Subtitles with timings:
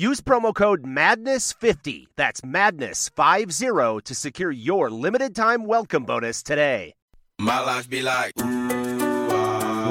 [0.00, 6.94] Use promo code MADNESS50, that's MADNESS50, to secure your limited time welcome bonus today.
[7.38, 8.32] My life be like.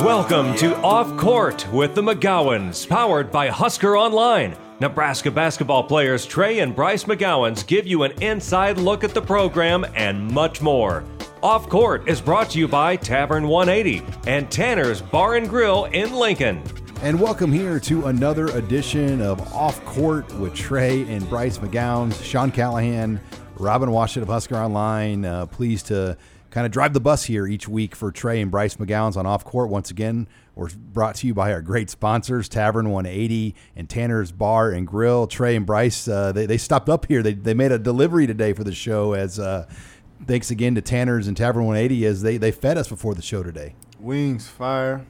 [0.04, 4.58] Welcome to Off Court with the McGowens, powered by Husker Online.
[4.80, 9.86] Nebraska basketball players Trey and Bryce McGowens give you an inside look at the program
[9.94, 11.04] and much more.
[11.44, 16.14] Off Court is brought to you by Tavern 180 and Tanner's Bar and Grill in
[16.16, 16.64] Lincoln.
[17.02, 22.52] And welcome here to another edition of Off Court with Trey and Bryce McGowens, Sean
[22.52, 23.22] Callahan,
[23.56, 25.24] Robin Washut of Husker Online.
[25.24, 26.18] Uh, pleased to
[26.50, 29.46] kind of drive the bus here each week for Trey and Bryce McGowens on Off
[29.46, 29.70] Court.
[29.70, 34.72] Once again, we're brought to you by our great sponsors, Tavern 180 and Tanner's Bar
[34.72, 35.26] and Grill.
[35.26, 37.24] Trey and Bryce, uh, they, they stopped up here.
[37.24, 39.70] They, they made a delivery today for the show as uh,
[40.28, 43.42] thanks again to Tanner's and Tavern 180 as they, they fed us before the show
[43.42, 43.76] today.
[44.02, 45.06] Wings, fire.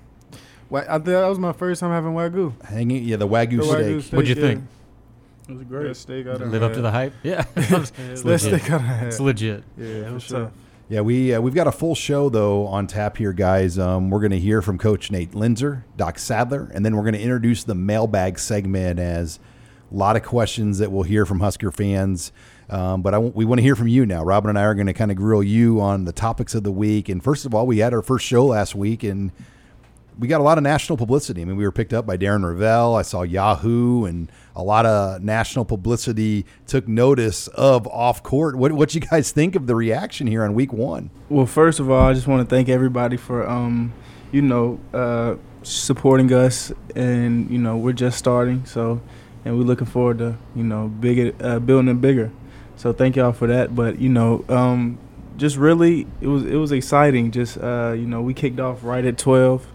[0.69, 2.53] Wa- I think that was my first time having wagyu.
[2.63, 3.77] Hanging, yeah, the Wagyu The steak.
[3.85, 4.41] Wagyu steak, What'd you yeah.
[4.49, 4.63] think?
[5.47, 5.87] It was great.
[5.87, 7.13] Best steak I done Live up to the hype?
[7.23, 7.43] Yeah.
[7.55, 8.53] Best it's, legit.
[8.63, 9.07] I done had.
[9.07, 9.63] it's legit.
[9.77, 10.39] Yeah, it for was sure.
[10.45, 10.51] tough.
[10.89, 13.77] Yeah, we uh, we've got a full show though on tap here, guys.
[13.79, 17.13] Um, we're going to hear from Coach Nate Loenser, Doc Sadler, and then we're going
[17.13, 19.39] to introduce the mailbag segment as
[19.91, 22.31] a lot of questions that we'll hear from Husker fans.
[22.71, 24.23] Um, but I w- we want to hear from you now.
[24.23, 26.71] Robin and I are going to kind of grill you on the topics of the
[26.71, 27.09] week.
[27.09, 29.31] And first of all, we had our first show last week, and
[30.19, 31.41] we got a lot of national publicity.
[31.41, 32.99] I mean, we were picked up by Darren Rovell.
[32.99, 38.55] I saw Yahoo, and a lot of national publicity took notice of off court.
[38.57, 41.09] What what you guys think of the reaction here on week one?
[41.29, 43.93] Well, first of all, I just want to thank everybody for, um,
[44.31, 49.01] you know, uh, supporting us, and you know, we're just starting, so,
[49.45, 52.31] and we're looking forward to, you know, bigger, uh, building it bigger.
[52.75, 53.73] So thank y'all for that.
[53.73, 54.97] But you know, um,
[55.37, 57.31] just really, it was it was exciting.
[57.31, 59.65] Just uh, you know, we kicked off right at twelve.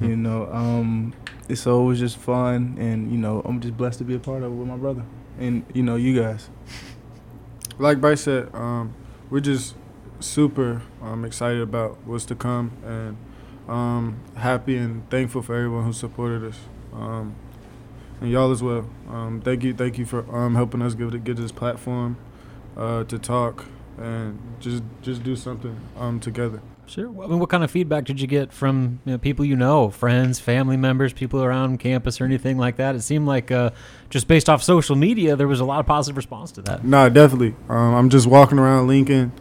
[0.00, 1.14] You know, um,
[1.48, 4.56] was just fun, and you know, I'm just blessed to be a part of it
[4.56, 5.04] with my brother,
[5.38, 6.48] and you know, you guys.
[7.78, 8.94] Like Bryce said, um,
[9.28, 9.74] we're just
[10.20, 13.16] super um, excited about what's to come and
[13.68, 16.58] um, happy and thankful for everyone who supported us.
[16.92, 17.34] Um,
[18.20, 18.88] and y'all as well.
[19.10, 22.16] Um, thank you, thank you for um, helping us give get this platform
[22.76, 23.66] uh, to talk
[23.98, 26.60] and just just do something um, together.
[26.86, 27.08] Sure.
[27.22, 29.90] I mean, what kind of feedback did you get from you know, people you know,
[29.90, 32.94] friends, family members, people around campus, or anything like that?
[32.94, 33.70] It seemed like uh,
[34.08, 36.84] just based off social media, there was a lot of positive response to that.
[36.84, 37.54] Nah, definitely.
[37.68, 39.32] Um, I'm just walking around Lincoln,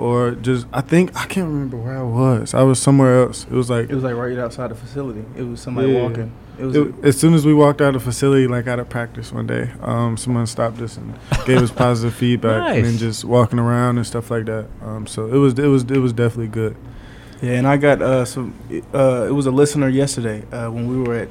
[0.00, 2.54] or just I think I can't remember where I was.
[2.54, 3.44] I was somewhere else.
[3.44, 5.24] It was like It was like right outside the facility.
[5.36, 6.02] It was somebody Yeah.
[6.02, 6.32] walking.
[6.58, 8.88] It was it- as soon as we walked out of the facility, like out of
[8.88, 11.14] practice one day, um, someone stopped us and
[11.46, 14.66] gave us positive feedback, and then just walking around and stuff like that.
[14.84, 16.76] Um, so it was it was it was definitely good.
[17.42, 18.52] Yeah, and I got uh, some.
[18.92, 21.28] Uh, it was a listener yesterday uh, when we were at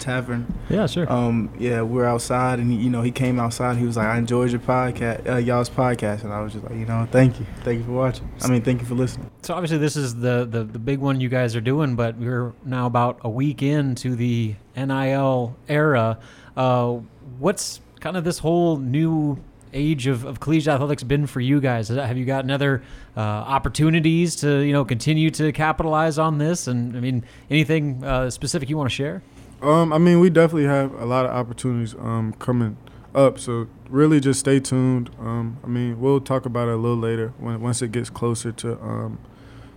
[0.00, 0.52] Tavern.
[0.68, 1.10] Yeah, sure.
[1.10, 3.76] Um, yeah, we are outside, and you know he came outside.
[3.76, 6.74] He was like, "I enjoyed your podcast, uh, y'all's podcast," and I was just like,
[6.74, 8.28] "You know, thank you, thank you for watching.
[8.42, 11.20] I mean, thank you for listening." So obviously this is the, the the big one
[11.20, 16.18] you guys are doing, but we're now about a week into the NIL era.
[16.56, 16.98] Uh,
[17.38, 19.38] what's kind of this whole new
[19.72, 21.88] age of, of collegiate athletics been for you guys?
[21.88, 22.82] Have you gotten other
[23.16, 26.66] uh, opportunities to you know continue to capitalize on this?
[26.66, 29.22] And I mean, anything uh, specific you want to share?
[29.62, 32.76] Um, I mean, we definitely have a lot of opportunities um, coming
[33.14, 33.38] up.
[33.38, 35.10] So really, just stay tuned.
[35.18, 38.52] Um, I mean, we'll talk about it a little later when once it gets closer
[38.52, 39.18] to um,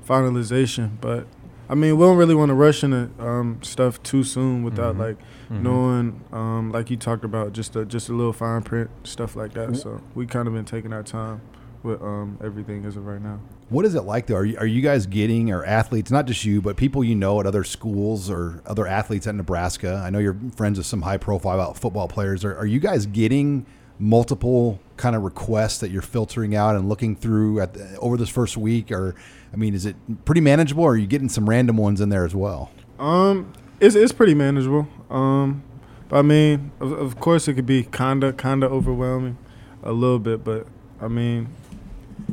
[0.07, 0.91] finalization.
[1.01, 1.27] But
[1.69, 4.99] I mean, we don't really want to rush into um, stuff too soon without Mhm.
[4.99, 5.17] like
[5.49, 9.53] knowing, um, like you talked about, just a just a little fine print stuff like
[9.53, 9.75] that.
[9.77, 11.41] So we kind of been taking our time
[11.83, 13.39] with um, everything as of right now.
[13.69, 14.35] What is it like though?
[14.35, 17.39] Are you, are you guys getting or athletes, not just you, but people you know
[17.39, 20.01] at other schools or other athletes at Nebraska?
[20.05, 22.45] I know you're friends with some high profile football players.
[22.45, 23.65] Are, are you guys getting
[23.99, 28.29] multiple kind of requests that you're filtering out and looking through at the, over this
[28.29, 28.91] first week?
[28.91, 29.15] Or,
[29.51, 29.95] I mean, is it
[30.25, 32.71] pretty manageable or are you getting some random ones in there as well?
[32.99, 34.87] Um, it's it's pretty manageable.
[35.09, 35.63] Um,
[36.09, 39.37] But I mean, of, of course, it could be kinda kinda overwhelming,
[39.81, 40.43] a little bit.
[40.43, 40.67] But
[41.01, 41.47] I mean,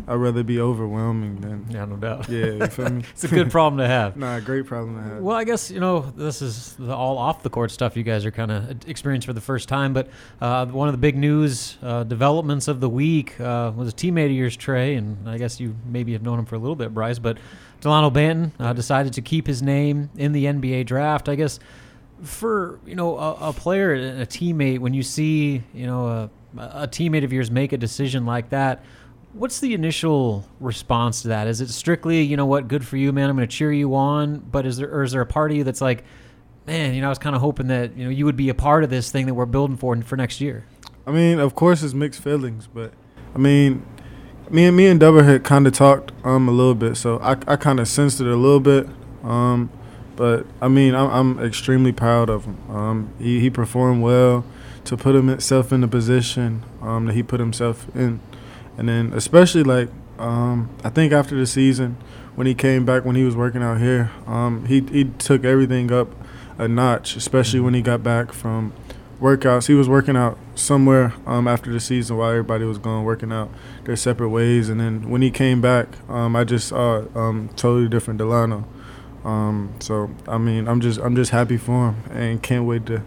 [0.08, 2.28] I'd rather be overwhelming than Yeah, no doubt.
[2.28, 2.46] yeah.
[2.46, 3.04] You feel me?
[3.12, 4.16] it's a good problem to have.
[4.16, 5.22] Nah, great problem to have.
[5.22, 8.24] Well, I guess you know this is the all off the court stuff you guys
[8.24, 9.92] are kind of experiencing for the first time.
[9.92, 10.08] But
[10.40, 14.26] uh, one of the big news uh, developments of the week uh, was a teammate
[14.26, 16.92] of yours, Trey, and I guess you maybe have known him for a little bit,
[16.94, 17.18] Bryce.
[17.18, 17.38] But
[17.80, 21.28] Delano Banton uh, decided to keep his name in the NBA draft.
[21.28, 21.58] I guess
[22.22, 26.88] for you know a, a player a teammate, when you see you know a, a
[26.88, 28.84] teammate of yours make a decision like that.
[29.32, 31.46] What's the initial response to that?
[31.46, 33.30] Is it strictly, you know what, good for you, man?
[33.30, 34.38] I'm going to cheer you on.
[34.38, 36.04] But is there, or is there a part of you that's like,
[36.66, 38.54] man, you know, I was kind of hoping that you know you would be a
[38.54, 40.66] part of this thing that we're building for for next year.
[41.06, 42.92] I mean, of course, it's mixed feelings, but
[43.34, 43.86] I mean,
[44.50, 47.32] me and me and Dubber had kind of talked um a little bit, so I
[47.46, 48.88] I kind of sensed it a little bit.
[49.22, 49.70] Um,
[50.16, 52.58] but I mean, I'm, I'm extremely proud of him.
[52.70, 54.44] Um, he he performed well
[54.84, 58.20] to put himself in the position um that he put himself in,
[58.78, 59.88] and then especially like
[60.18, 61.96] um I think after the season
[62.34, 65.92] when he came back when he was working out here, um he he took everything
[65.92, 66.08] up
[66.58, 68.72] a notch, especially when he got back from
[69.20, 69.66] workouts.
[69.66, 73.50] He was working out somewhere um, after the season while everybody was going working out
[73.84, 74.68] their separate ways.
[74.68, 78.66] And then when he came back, um, I just saw um, totally different Delano.
[79.24, 83.02] Um, so I mean, I'm just I'm just happy for him and can't wait to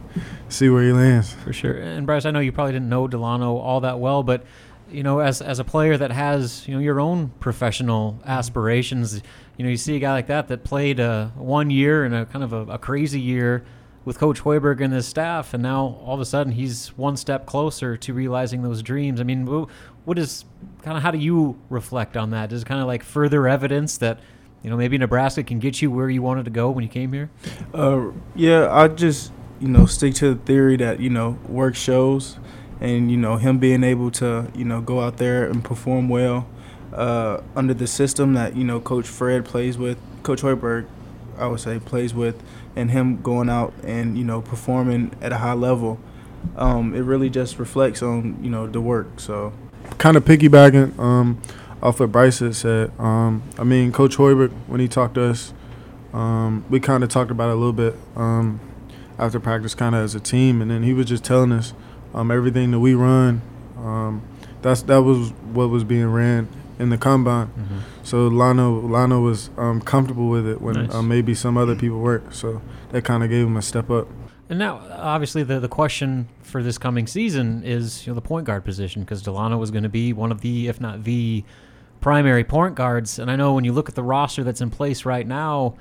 [0.48, 1.34] see where he lands.
[1.34, 1.74] For sure.
[1.74, 4.46] And Bryce, I know you probably didn't know Delano all that well, but
[4.94, 9.22] you know, as as a player that has you know your own professional aspirations,
[9.58, 12.26] you know, you see a guy like that that played uh, one year and a
[12.26, 13.64] kind of a, a crazy year
[14.06, 17.46] with Coach Hoiberg and his staff, and now all of a sudden he's one step
[17.46, 19.22] closer to realizing those dreams.
[19.22, 19.46] I mean,
[20.06, 20.46] what is
[20.82, 22.52] kind of how do you reflect on that?
[22.52, 24.20] Is it kind of like further evidence that
[24.62, 27.14] you know maybe Nebraska can get you where you wanted to go when you came
[27.14, 27.30] here?
[27.74, 32.38] Uh, yeah, I just you know stick to the theory that you know work shows,
[32.84, 36.46] and you know him being able to you know go out there and perform well
[36.94, 40.86] uh, under the system that you know Coach Fred plays with, Coach Hoiberg,
[41.38, 42.44] I would say plays with,
[42.76, 46.00] and him going out and you know performing at a high level.
[46.58, 49.20] Um, it really just reflects on you know the work.
[49.20, 49.54] So
[49.98, 51.42] Kind of piggybacking um,
[51.82, 52.92] off what Bryce said.
[53.00, 55.54] Um, I mean, Coach Hoiberg when he talked to us,
[56.12, 58.60] um, we kind of talked about it a little bit um,
[59.18, 61.74] after practice, kind of as a team, and then he was just telling us
[62.14, 63.42] um, everything that we run.
[63.78, 64.22] Um,
[64.62, 66.48] that's that was what was being ran
[66.80, 67.48] in the combine.
[67.48, 67.80] Mm-hmm.
[68.04, 70.94] So Lano Lano was um, comfortable with it when Nice.
[70.94, 72.34] um, maybe some other people weren't.
[72.34, 72.62] So
[72.92, 74.08] that kind of gave him a step up.
[74.50, 78.46] And now, obviously, the, the question for this coming season is you know the point
[78.46, 81.44] guard position because Delano was going to be one of the, if not the,
[82.04, 83.18] primary point guards.
[83.18, 85.76] And I know when you look at the roster that's in place right now,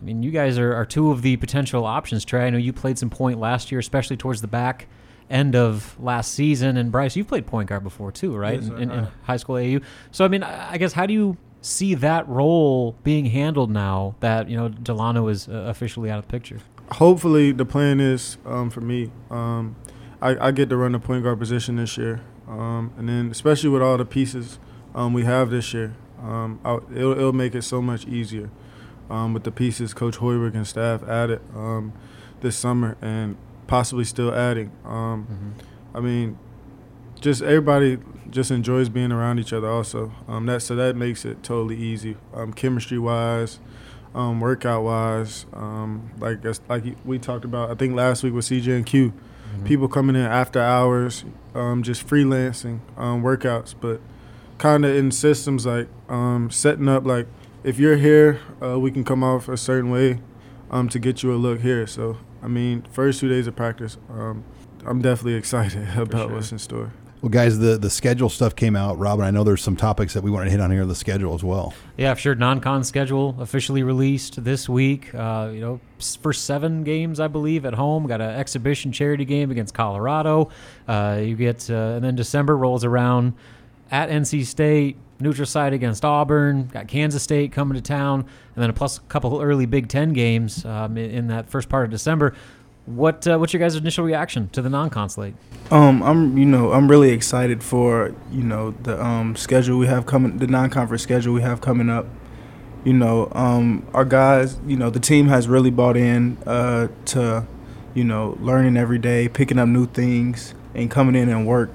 [0.00, 2.24] I mean, you guys are, are two of the potential options.
[2.24, 4.88] Trey, I know you played some point last year, especially towards the back
[5.30, 6.76] end of last season.
[6.76, 8.60] And Bryce, you've played point guard before too, right?
[8.60, 9.80] Yes, in, in, in high school AU.
[10.10, 14.14] So I mean, I I guess how do you see that role being handled now
[14.20, 16.60] that you know Delano is uh, officially out of the picture?
[16.92, 19.10] hopefully the plan is um, for me.
[19.30, 19.76] Um,
[20.20, 23.70] I, I get to run the point guard position this year, um, and then especially
[23.70, 24.58] with all the pieces
[24.94, 28.50] um, we have this year, um, I'll, it'll, it'll make it so much easier
[29.10, 31.92] um, with the pieces Coach Hoiberg and staff added um,
[32.40, 33.36] this summer and
[33.68, 34.72] possibly still adding.
[34.84, 35.54] Um,
[35.94, 36.36] I mean,
[37.20, 37.98] just everybody
[38.30, 39.68] just enjoys being around each other.
[39.68, 43.60] Also, um, that so that makes it totally easy, um, chemistry wise,
[44.14, 45.46] um, workout wise.
[45.52, 49.12] Um, like like we talked about, I think last week with CJ and Q,
[49.64, 54.00] people coming in after hours, um, just freelancing um, workouts, but
[54.58, 57.26] kind of in systems like um, setting up like
[57.64, 60.20] if you're here, uh, we can come off a certain way
[60.70, 61.86] um, to get you a look here.
[61.86, 64.44] So I mean, first two days of practice, um,
[64.86, 66.34] I'm definitely excited about sure.
[66.34, 66.92] what's in store.
[67.20, 68.96] Well, guys, the the schedule stuff came out.
[68.96, 70.86] Robin, I know there's some topics that we want to hit on here.
[70.86, 71.74] The schedule as well.
[71.96, 72.36] Yeah, sure.
[72.36, 75.12] Non-con schedule officially released this week.
[75.12, 78.06] Uh, you know, s- for seven games, I believe, at home.
[78.06, 80.50] Got an exhibition charity game against Colorado.
[80.86, 83.32] Uh, you get, uh, and then December rolls around
[83.90, 86.66] at NC State, neutral site against Auburn.
[86.68, 90.12] Got Kansas State coming to town, and then a plus a couple early Big Ten
[90.12, 92.34] games um, in, that first part of December.
[92.86, 95.34] What uh, what's your guys' initial reaction to the non-con slate?
[95.70, 100.06] Um, I'm you know I'm really excited for you know the um schedule we have
[100.06, 102.06] coming, the non-conference schedule we have coming up.
[102.84, 107.44] You know, um, our guys, you know, the team has really bought in uh, to,
[107.92, 111.70] you know, learning every day, picking up new things, and coming in and work.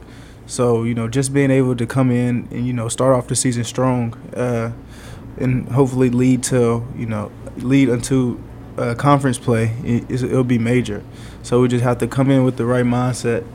[0.45, 3.35] So you know, just being able to come in and you know start off the
[3.35, 4.71] season strong, uh,
[5.37, 8.41] and hopefully lead to you know lead into
[8.77, 11.03] uh, conference play, it, it'll be major.
[11.43, 13.45] So we just have to come in with the right mindset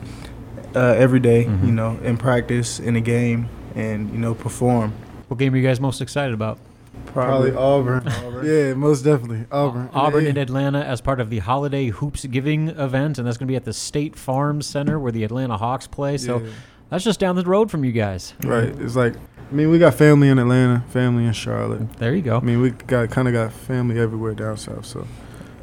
[0.75, 1.67] uh, every day, Mhm.
[1.67, 4.93] you know, in practice, in a game, and you know, perform.
[5.29, 6.59] What game are you guys most excited about?
[7.07, 8.05] Probably Auburn.
[8.45, 9.89] Yeah, most definitely Auburn.
[9.93, 10.31] Auburn Yeah.
[10.31, 13.57] in Atlanta as part of the Holiday Hoops Giving event, and that's going to be
[13.57, 16.17] at the State Farm Center where the Atlanta Hawks play.
[16.19, 16.47] So Yeah.
[16.91, 18.35] That's just down the road from you guys.
[18.43, 18.69] Right.
[18.81, 21.93] It's like, I mean, we got family in Atlanta, family in Charlotte.
[21.95, 22.37] There you go.
[22.39, 24.87] I mean, we got kind of got family everywhere down south.
[24.87, 25.07] So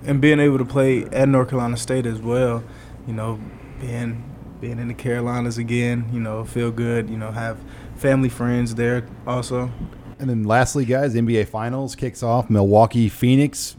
[0.06, 2.64] and being able to play at North Carolina State as well,
[3.08, 3.40] you know,
[3.80, 4.24] being
[4.62, 7.10] being in the Carolinas again, you know, feel good.
[7.10, 7.60] You know, have
[7.96, 9.72] family friends there also.
[10.18, 12.50] And then lastly, guys, NBA Finals kicks off.
[12.50, 13.76] Milwaukee, Phoenix.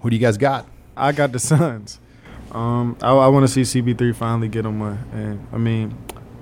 [0.00, 0.66] Who do you guys got?
[0.96, 1.98] I got the Suns.
[2.52, 5.96] Um, I, I want to see CP3 finally get him one, and I mean,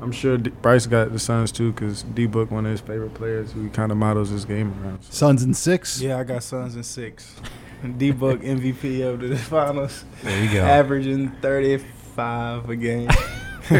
[0.08, 3.12] I'm sure D- Bryce got the Suns too, because D Book one of his favorite
[3.12, 5.02] players, who he kind of models his game around.
[5.02, 5.12] So.
[5.12, 6.00] Suns and six.
[6.00, 7.34] Yeah, I got Suns and six.
[7.82, 10.64] And D Book MVP of the finals, There you go.
[10.64, 13.10] averaging thirty five a game.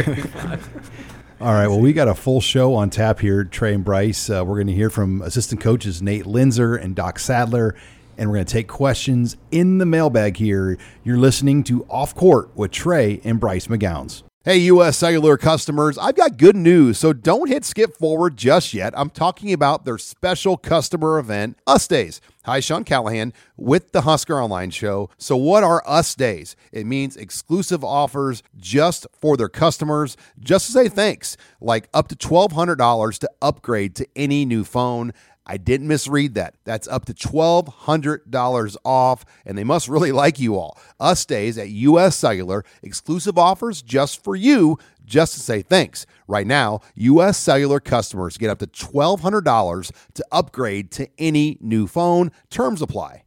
[1.41, 1.67] All right.
[1.67, 4.29] Well, we got a full show on tap here, Trey and Bryce.
[4.29, 7.73] Uh, we're going to hear from assistant coaches Nate Loenser and Doc Sadler,
[8.19, 10.77] and we're going to take questions in the mailbag here.
[11.03, 14.21] You're listening to Off Court with Trey and Bryce McGowens.
[14.45, 14.95] Hey, U.S.
[14.95, 18.93] Cellular customers, I've got good news, so don't hit skip forward just yet.
[18.95, 22.21] I'm talking about their special customer event, Us Days.
[22.45, 25.09] Hi, Sean Callahan with the Husker Online Show.
[25.17, 26.55] So, what are Us Days?
[26.71, 32.15] It means exclusive offers just for their customers, just to say thanks, like up to
[32.15, 35.11] $1,200 to upgrade to any new phone.
[35.49, 36.53] I didn't misread that.
[36.63, 40.77] That's up to $1,200 off, and they must really like you all.
[40.99, 46.05] Us Days at US Cellular, exclusive offers just for you, just to say thanks.
[46.27, 52.31] Right now, US Cellular customers get up to $1,200 to upgrade to any new phone.
[52.51, 53.23] Terms apply.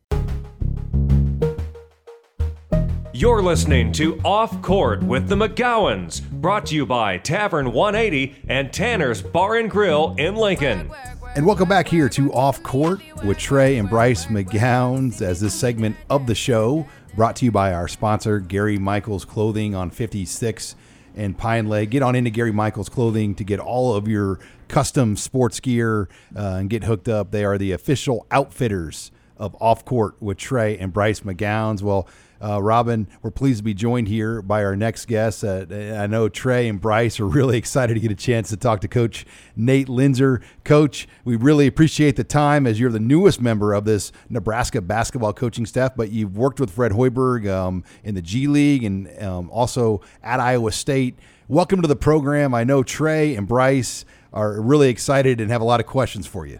[3.12, 8.72] You're listening to Off Court with the McGowens, brought to you by Tavern 180 and
[8.72, 10.88] Tanner's Bar and Grill in Lincoln.
[11.34, 15.96] And welcome back here to Off Court with Trey and Bryce McGowens as this segment
[16.10, 16.86] of the show
[17.16, 20.76] brought to you by our sponsor, Gary Michaels Clothing on 56
[21.16, 21.88] and Pine Lake.
[21.88, 26.56] Get on into Gary Michaels Clothing to get all of your custom sports gear uh,
[26.58, 27.30] and get hooked up.
[27.30, 31.80] They are the official outfitters of Off Court with Trey and Bryce McGowens.
[31.80, 32.06] Well,
[32.42, 35.44] uh, Robin, we're pleased to be joined here by our next guest.
[35.44, 38.80] Uh, I know Trey and Bryce are really excited to get a chance to talk
[38.80, 40.42] to Coach Nate Loenser.
[40.64, 45.32] Coach, we really appreciate the time as you're the newest member of this Nebraska basketball
[45.32, 49.48] coaching staff, but you've worked with Fred Hoiberg um, in the G League and um,
[49.50, 51.16] also at Iowa State.
[51.46, 52.54] Welcome to the program.
[52.54, 56.46] I know Trey and Bryce are really excited and have a lot of questions for
[56.46, 56.58] you.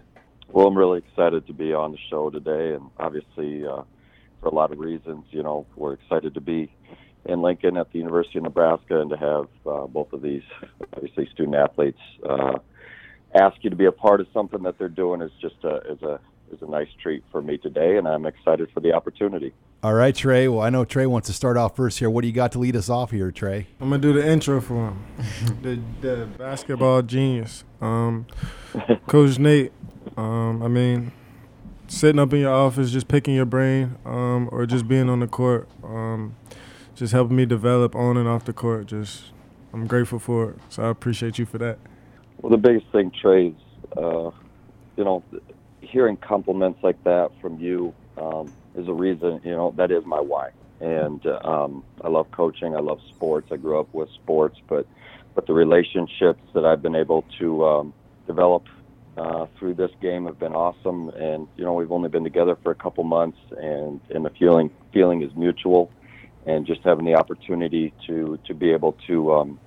[0.49, 3.81] Well, I'm really excited to be on the show today, and obviously, uh,
[4.43, 6.69] for a lot of reasons, you know, we're excited to be
[7.25, 10.43] in Lincoln at the University of Nebraska and to have uh, both of these,
[10.93, 12.59] obviously, student athletes uh,
[13.33, 16.01] ask you to be a part of something that they're doing is just a is
[16.03, 16.19] a
[16.51, 19.53] is a nice treat for me today, and I'm excited for the opportunity.
[19.81, 20.47] All right, Trey.
[20.47, 22.09] Well, I know Trey wants to start off first here.
[22.09, 23.67] What do you got to lead us off here, Trey?
[23.79, 25.05] I'm gonna do the intro for him.
[25.61, 28.27] the the basketball genius, um,
[29.07, 29.71] Coach Nate.
[30.17, 31.11] Um, I mean,
[31.93, 35.27] sitting up in your office, just picking your brain, um, or just being on the
[35.27, 36.35] court, um,
[36.95, 38.87] just helping me develop on and off the court.
[38.87, 39.31] Just,
[39.73, 40.57] I'm grateful for it.
[40.69, 41.77] So I appreciate you for that.
[42.41, 43.53] Well, the biggest thing, Trey, is,
[43.95, 44.31] uh,
[44.97, 45.23] you know,
[45.81, 50.19] hearing compliments like that from you um, is a reason, you know, that is my
[50.19, 50.49] why.
[50.81, 52.75] And um, I love coaching.
[52.75, 53.49] I love sports.
[53.51, 54.85] I grew up with sports, but
[55.35, 57.93] but the relationships that I've been able to um,
[58.27, 58.65] develop
[59.17, 61.09] uh, through this game have been awesome.
[61.09, 64.71] And you know, we've only been together for a couple months, and and the feeling
[64.91, 65.91] feeling is mutual.
[66.45, 69.59] And just having the opportunity to to be able to um,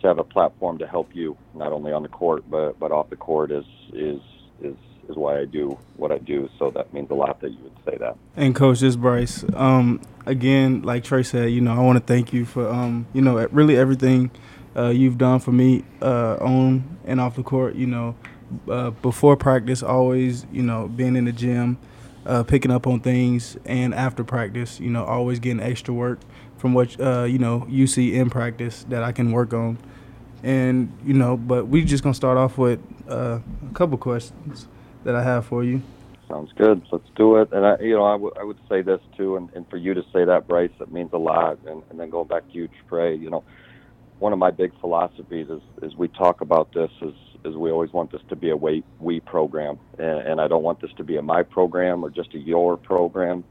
[0.00, 3.10] to have a platform to help you not only on the court but but off
[3.10, 4.20] the court is is
[4.62, 4.76] is
[5.08, 6.48] is why I do what I do.
[6.58, 8.16] So that means a lot that you would say that.
[8.36, 9.44] And coach, this is Bryce.
[9.54, 13.20] Um, again, like Trey said, you know, I want to thank you for um, you
[13.20, 14.30] know, really everything
[14.76, 17.74] uh, you've done for me uh, on and off the court.
[17.74, 18.16] You know,
[18.68, 21.78] uh, before practice, always, you know, being in the gym,
[22.26, 26.18] uh, picking up on things, and after practice, you know, always getting extra work
[26.56, 29.78] from what uh, you know you see in practice that I can work on.
[30.42, 34.68] And you know, but we just gonna start off with uh, a couple questions
[35.04, 35.82] that I have for you.
[36.28, 36.82] Sounds good.
[36.90, 37.52] Let's do it.
[37.52, 39.94] And I, you know, I, w- I would say this too, and, and for you
[39.94, 41.58] to say that, Bryce, that means a lot.
[41.66, 43.44] And, and then going back to you, Trey, you know,
[44.18, 47.92] one of my big philosophies is, is we talk about this is, is we always
[47.92, 49.78] want this to be a we, we program.
[49.98, 52.76] And, and I don't want this to be a my program or just a your
[52.76, 53.44] program.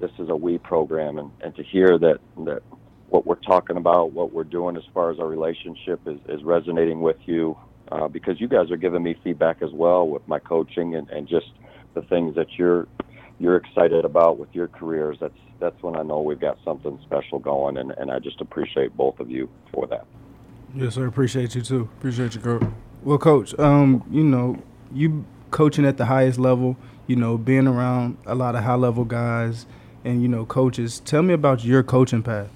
[0.00, 2.62] this is a we program, and, and to hear that that
[3.08, 7.00] what we're talking about, what we're doing as far as our relationship is, is resonating
[7.00, 7.56] with you,
[7.90, 11.26] uh, because you guys are giving me feedback as well with my coaching and, and
[11.26, 11.50] just
[11.94, 12.86] the things that you're
[13.40, 15.16] you're excited about with your careers.
[15.20, 18.96] That's that's when I know we've got something special going, and, and I just appreciate
[18.96, 20.06] both of you for that.
[20.74, 21.06] Yes, sir.
[21.06, 21.88] Appreciate you too.
[21.98, 22.62] Appreciate you, coach.
[23.02, 24.62] Well, coach, um, you know,
[24.92, 26.76] you coaching at the highest level,
[27.06, 29.66] you know, being around a lot of high level guys
[30.04, 31.00] and you know coaches.
[31.00, 32.50] Tell me about your coaching path.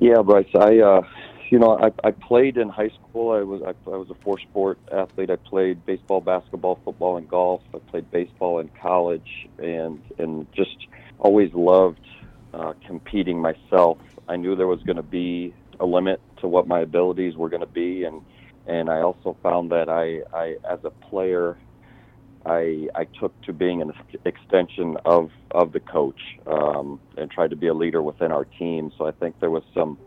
[0.00, 0.46] Yeah, Bryce.
[0.54, 1.02] I, uh,
[1.50, 3.32] you know, I, I played in high school.
[3.32, 5.30] I was I, I was a four sport athlete.
[5.30, 7.62] I played baseball, basketball, football, and golf.
[7.74, 10.76] I played baseball in college, and and just
[11.18, 12.06] always loved
[12.54, 13.98] uh, competing myself.
[14.28, 17.60] I knew there was going to be a limit to what my abilities were going
[17.60, 18.22] to be, and
[18.68, 21.56] and I also found that I, I as a player,
[22.46, 23.92] I I took to being an
[24.26, 28.92] extension of of the coach um, and tried to be a leader within our team.
[28.98, 29.98] So I think there was some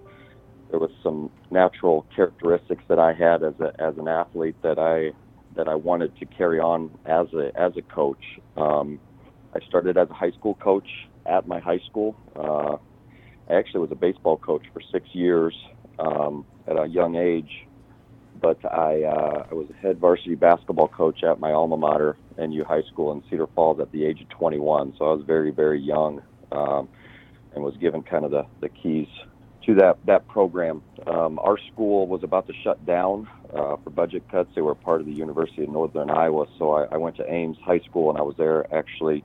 [0.70, 5.12] there was some natural characteristics that I had as a as an athlete that I
[5.56, 8.24] that I wanted to carry on as a as a coach.
[8.56, 9.00] Um,
[9.56, 10.88] I started as a high school coach
[11.26, 12.16] at my high school.
[12.36, 12.78] Uh,
[13.50, 15.54] I actually was a baseball coach for six years
[16.00, 17.68] um, at a young age,
[18.42, 22.64] but I uh, I was a head varsity basketball coach at my alma mater, NU
[22.64, 24.96] High School in Cedar Falls, at the age of 21.
[24.98, 26.22] So I was very very young,
[26.52, 26.90] um,
[27.54, 29.08] and was given kind of the the keys
[29.66, 30.82] to that that program.
[31.06, 34.50] Um, our school was about to shut down uh, for budget cuts.
[34.56, 37.58] They were part of the University of Northern Iowa, so I, I went to Ames
[37.64, 39.24] High School and I was there actually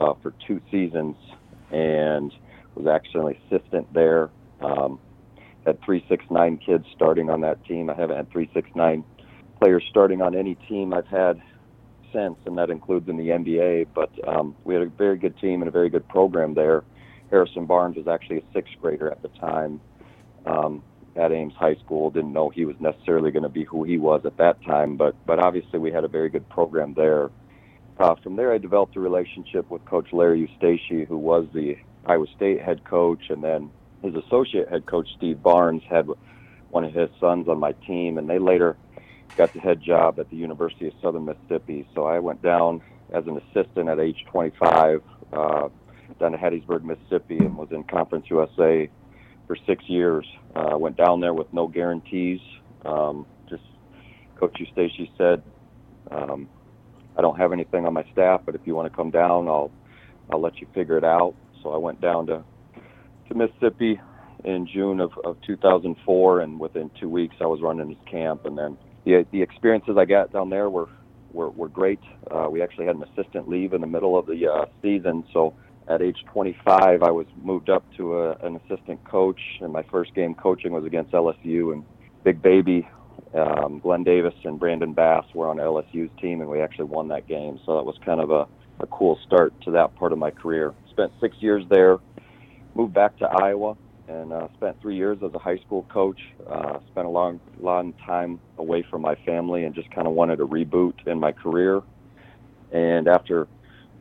[0.00, 1.16] uh, for two seasons
[1.70, 2.32] and
[2.74, 4.30] was actually an assistant there.
[4.60, 4.98] Um,
[5.68, 7.90] had three six nine kids starting on that team.
[7.90, 9.04] I haven't had three six nine
[9.60, 11.40] players starting on any team I've had
[12.12, 13.88] since, and that includes in the NBA.
[13.94, 16.84] But um, we had a very good team and a very good program there
[17.30, 19.80] Harrison Barnes was actually a sixth grader at the time
[20.46, 20.82] um,
[21.16, 22.10] at Ames High School.
[22.10, 25.14] Didn't know he was necessarily going to be who he was at that time, but
[25.26, 27.30] but obviously we had a very good program there.
[27.98, 31.76] Uh, from there, I developed a relationship with Coach Larry Eustachy, who was the
[32.06, 33.70] Iowa State head coach, and then
[34.02, 36.06] his associate head coach Steve Barnes had
[36.70, 38.76] one of his sons on my team, and they later
[39.36, 41.88] got the head job at the University of Southern Mississippi.
[41.94, 42.82] So I went down
[43.12, 45.02] as an assistant at age 25.
[45.32, 45.68] Uh,
[46.18, 48.88] down to Hattiesburg, Mississippi, and was in Conference USA
[49.46, 50.26] for six years.
[50.54, 52.40] Uh, went down there with no guarantees.
[52.84, 53.62] Um, just
[54.36, 55.42] Coach Eustachy said,
[56.10, 56.48] um,
[57.16, 59.70] "I don't have anything on my staff, but if you want to come down, I'll
[60.30, 62.42] I'll let you figure it out." So I went down to
[63.28, 64.00] to Mississippi
[64.44, 68.44] in June of, of 2004, and within two weeks I was running his camp.
[68.44, 70.88] And then the the experiences I got down there were
[71.32, 72.00] were, were great.
[72.30, 75.54] Uh, we actually had an assistant leave in the middle of the uh, season, so
[75.88, 80.14] at age 25, I was moved up to a, an assistant coach, and my first
[80.14, 81.72] game coaching was against LSU.
[81.72, 81.84] And
[82.24, 82.86] Big Baby,
[83.34, 87.26] um, Glenn Davis, and Brandon Bass were on LSU's team, and we actually won that
[87.26, 87.58] game.
[87.64, 88.46] So that was kind of a,
[88.80, 90.74] a cool start to that part of my career.
[90.90, 91.98] Spent six years there,
[92.74, 93.76] moved back to Iowa,
[94.08, 96.20] and uh, spent three years as a high school coach.
[96.48, 100.40] Uh, spent a long, long time away from my family, and just kind of wanted
[100.40, 101.82] a reboot in my career.
[102.72, 103.48] And after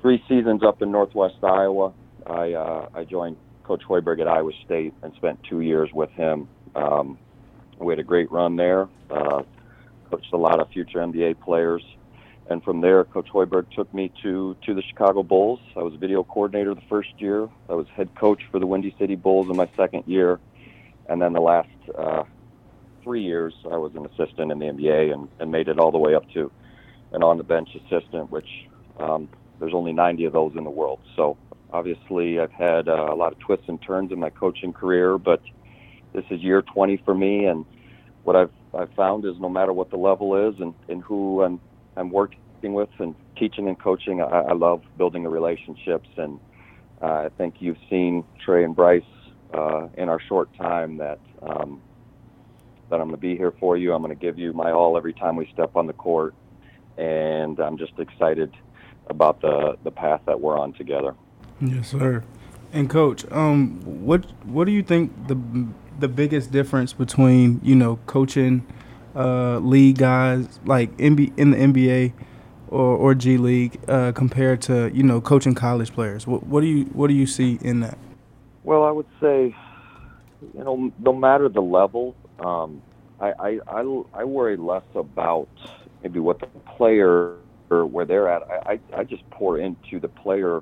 [0.02, 1.94] three seasons up in Northwest Iowa.
[2.26, 6.48] I uh, I joined Coach Hoiberg at Iowa State and spent two years with him.
[6.76, 7.18] Um,
[7.80, 8.88] we had a great run there.
[9.10, 9.44] Uh,
[10.10, 11.84] coached a lot of future NBA players,
[12.50, 15.60] and from there, Coach Hoiberg took me to to the Chicago Bulls.
[15.76, 17.50] I was video coordinator the first year.
[17.70, 20.40] I was head coach for the Windy City Bulls in my second year,
[21.10, 22.24] and then the last uh,
[23.04, 25.98] three years, I was an assistant in the NBA and, and made it all the
[25.98, 26.52] way up to
[27.12, 28.50] an on the bench assistant, which
[29.00, 29.30] um,
[29.60, 31.00] there's only 90 of those in the world.
[31.16, 31.38] So
[31.72, 35.42] obviously, I've had uh, a lot of twists and turns in my coaching career, but
[36.14, 37.66] this is year 20 for me, and
[38.24, 41.60] what I've I've found is no matter what the level is and, and who I'm
[41.98, 46.40] I'm working with and teaching and coaching, I, I love building the relationships, and
[47.02, 49.04] uh, I think you've seen Trey and Bryce
[49.54, 51.20] uh, in our short time that.
[51.42, 51.82] Um,
[52.90, 53.94] that I'm going to be here for you.
[53.94, 56.34] I'm going to give you my all every time we step on the court,
[56.98, 58.56] and I'm just excited
[59.08, 61.16] about the the path that we're on together.
[61.60, 62.24] Yes, sir.
[62.72, 65.38] And coach, um, what what do you think the
[66.00, 68.66] the biggest difference between you know coaching
[69.18, 72.14] uh, league guys like MB, in the NBA
[72.70, 76.28] or, or G League uh, compared to you know coaching college players?
[76.28, 77.98] What what do you what do you see in that?
[78.64, 79.56] Well, I would say,
[80.54, 82.82] you know, no matter the level, um,
[83.20, 85.50] I, I, I I worry less about
[86.04, 87.38] maybe what the player
[87.70, 90.62] or where they're at, I, I just pour into the player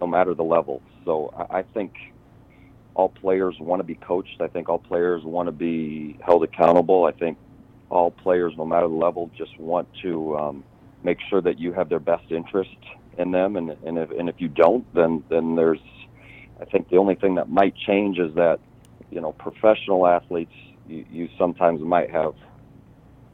[0.00, 0.82] no matter the level.
[1.04, 1.94] So I, I think
[2.94, 4.40] all players want to be coached.
[4.40, 7.04] I think all players want to be held accountable.
[7.04, 7.38] I think
[7.90, 10.64] all players, no matter the level, just want to um,
[11.02, 12.70] make sure that you have their best interest
[13.18, 13.56] in them.
[13.56, 15.80] And, and if and if you don't, then then there's,
[16.60, 18.60] I think the only thing that might change is that,
[19.10, 20.52] you know, professional athletes,
[20.86, 22.34] you, you sometimes might have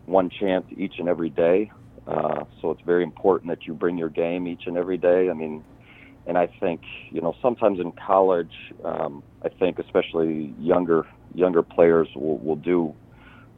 [0.07, 1.71] one chance each and every day.
[2.07, 5.29] Uh, so it's very important that you bring your game each and every day.
[5.29, 5.65] I mean,
[6.27, 8.53] and I think you know sometimes in college,
[8.85, 12.95] um, I think especially younger younger players will, will do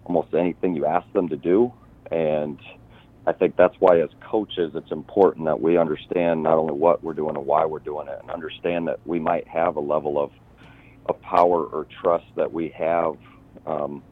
[0.08, 1.72] almost anything you ask them to do,
[2.10, 2.58] and
[3.26, 7.12] I think that's why as coaches it's important that we understand not only what we're
[7.12, 10.30] doing and why we're doing it, and understand that we might have a level of
[11.06, 13.14] of power or trust that we have
[13.66, 14.02] um,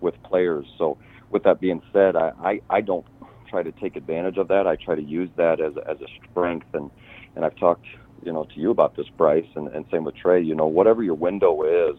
[0.00, 0.66] with players.
[0.78, 0.96] So
[1.30, 3.04] with that being said, I, I, I don't
[3.50, 4.66] try to take advantage of that.
[4.66, 6.90] I try to use that as, as a strength and
[7.34, 7.84] and I've talked,
[8.24, 10.40] you know, to you about this, Bryce, and, and same with Trey.
[10.42, 11.98] You know, whatever your window is,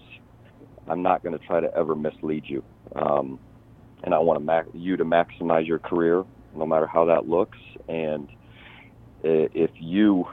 [0.87, 2.63] I'm not going to try to ever mislead you.
[2.95, 3.39] Um,
[4.03, 6.23] and I want to mac- you to maximize your career,
[6.55, 7.57] no matter how that looks.
[7.87, 8.29] And
[9.23, 10.27] if you,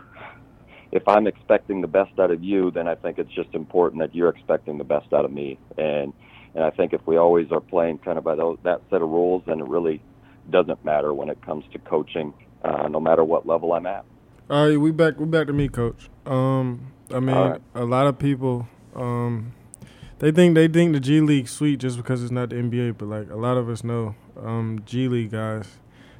[0.92, 4.14] if I'm expecting the best out of you, then I think it's just important that
[4.14, 5.58] you're expecting the best out of me.
[5.78, 6.12] And
[6.54, 9.08] and I think if we always are playing kind of by those, that set of
[9.08, 10.00] rules, then it really
[10.50, 14.04] doesn't matter when it comes to coaching, uh, no matter what level I'm at.
[14.48, 15.18] All right, we back.
[15.18, 16.08] We back to me, coach.
[16.26, 17.60] Um, I mean, right.
[17.74, 19.52] a lot of people, um,
[20.24, 23.08] they think they think the G League sweet just because it's not the NBA, but
[23.08, 25.66] like a lot of us know, um, G League guys,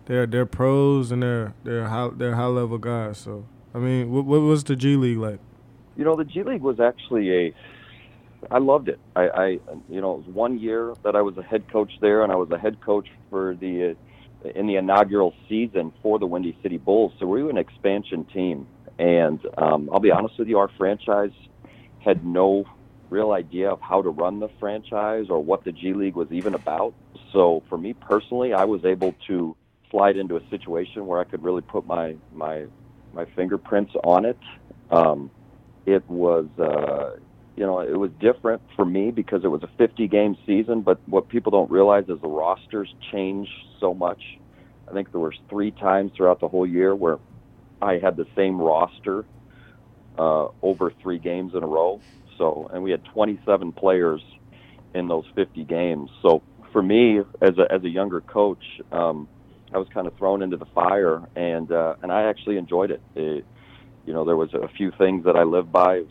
[0.05, 3.17] they're they're pros and they're they're high they're high level guys.
[3.17, 5.39] So I mean, what what was the G League like?
[5.97, 7.55] You know, the G League was actually a
[8.51, 9.01] I loved it.
[9.17, 9.47] I, I,
[9.89, 12.35] you know, it was one year that I was a head coach there, and I
[12.35, 13.97] was a head coach for the
[14.55, 17.15] in the inaugural season for the Windy City Bulls.
[17.19, 18.67] So we were an expansion team,
[18.99, 21.33] and um, I'll be honest with you, our franchise
[22.01, 22.67] had no
[23.15, 26.55] real idea of how to run the franchise or what the G League was even
[26.55, 26.95] about.
[27.33, 29.57] So for me personally, I was able to
[29.91, 32.67] slide into a situation where I could really put my my
[33.13, 34.39] my fingerprints on it.
[34.91, 35.31] Um,
[35.87, 36.47] it was.
[36.59, 37.19] Uh,
[37.57, 40.99] you know, it was different for me because it was a 50 game season, but
[41.07, 43.49] what people don't realize is the rosters change
[43.79, 44.21] so much.
[44.89, 47.19] I think there was three times throughout the whole year where
[47.81, 49.25] I had the same roster
[50.19, 52.01] uh, over three games in a row.
[52.39, 54.23] So, and we had 27 players
[54.95, 56.11] in those 50 games.
[56.23, 56.43] So,
[56.73, 59.29] for me, as a as a younger coach, um,
[59.73, 63.03] I was kind of thrown into the fire, and uh, and I actually enjoyed it.
[63.15, 63.45] it.
[64.07, 66.01] You know, there was a few things that I lived by.
[66.01, 66.09] Was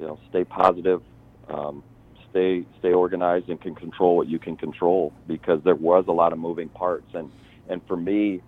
[0.00, 1.00] you know, stay positive,
[1.48, 1.84] um,
[2.30, 6.32] stay stay organized, and can control what you can control because there was a lot
[6.32, 7.08] of moving parts.
[7.14, 7.30] And
[7.68, 8.42] and for me,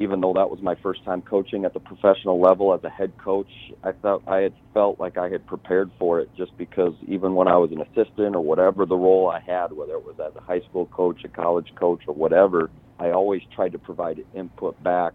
[0.00, 3.12] even though that was my first time coaching at the professional level as a head
[3.18, 3.50] coach,
[3.82, 7.48] I felt I had felt like I had prepared for it just because even when
[7.48, 10.40] I was an assistant or whatever the role I had, whether it was as a
[10.40, 15.14] high school coach, a college coach, or whatever, I always tried to provide input back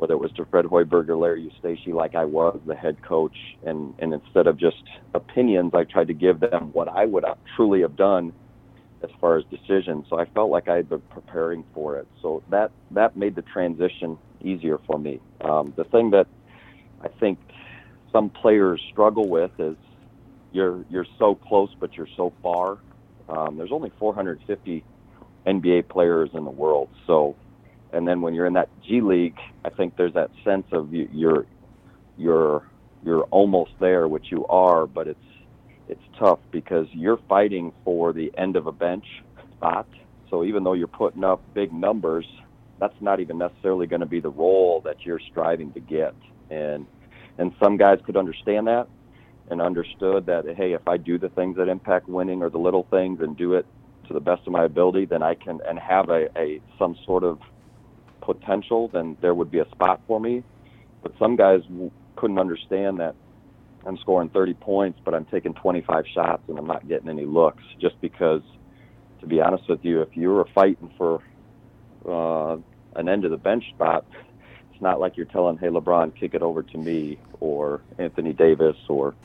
[0.00, 3.36] whether it was to Fred Hoiberg or Larry Eustachy, like I was the head coach.
[3.66, 7.82] And, and instead of just opinions, I tried to give them what I would truly
[7.82, 8.32] have done
[9.02, 10.06] as far as decisions.
[10.10, 12.06] So I felt like I had been preparing for it.
[12.22, 15.20] So that, that made the transition easier for me.
[15.40, 16.26] Um, the thing that
[17.02, 17.38] I think
[18.12, 19.76] some players struggle with is
[20.52, 22.78] you're, you're so close, but you're so far.
[23.28, 24.84] Um, there's only 450
[25.46, 26.88] NBA players in the world.
[27.06, 27.36] So
[27.92, 31.08] and then when you're in that G League, I think there's that sense of you,
[31.12, 31.46] you're
[32.16, 32.66] you're
[33.04, 35.18] you're almost there, which you are, but it's
[35.90, 39.04] it's tough because you're fighting for the end of a bench
[39.56, 39.88] spot.
[40.30, 42.24] So even though you're putting up big numbers,
[42.78, 46.14] that's not even necessarily going to be the role that you're striving to get.
[46.48, 46.86] And
[47.38, 48.86] and some guys could understand that
[49.50, 52.86] and understood that hey, if I do the things that impact winning or the little
[52.88, 53.66] things and do it
[54.06, 57.24] to the best of my ability, then I can and have a, a some sort
[57.24, 57.40] of
[58.20, 60.44] potential, then there would be a spot for me.
[61.02, 61.62] But some guys
[62.14, 63.16] couldn't understand that
[63.86, 67.62] I'm scoring 30 points, but I'm taking 25 shots and I'm not getting any looks.
[67.80, 68.42] Just because,
[69.20, 71.20] to be honest with you, if you were fighting for
[72.08, 72.56] uh,
[72.96, 74.06] an end of the bench spot,
[74.72, 78.76] it's not like you're telling, "Hey, LeBron, kick it over to me," or Anthony Davis,
[78.88, 79.16] or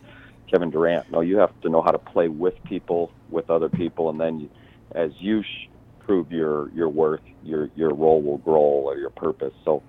[0.51, 1.09] Kevin Durant.
[1.09, 4.49] No, you have to know how to play with people, with other people, and then
[4.95, 5.69] as you sh-
[6.01, 9.53] prove your your worth, your your role will grow or your purpose.
[9.65, 9.83] So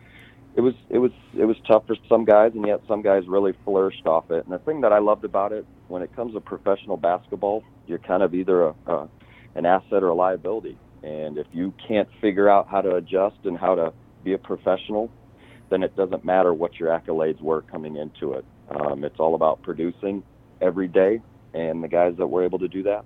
[0.56, 3.52] it was it was it was tough for some guys, and yet some guys really
[3.64, 4.44] flourished off it.
[4.44, 7.98] And the thing that I loved about it, when it comes to professional basketball, you're
[7.98, 9.08] kind of either a, a
[9.54, 10.78] an asset or a liability.
[11.02, 13.92] And if you can't figure out how to adjust and how to
[14.24, 15.10] be a professional,
[15.70, 18.44] then it doesn't matter what your accolades were coming into it.
[18.70, 20.22] Um, it's all about producing
[20.60, 21.20] every day,
[21.54, 23.04] and the guys that were able to do that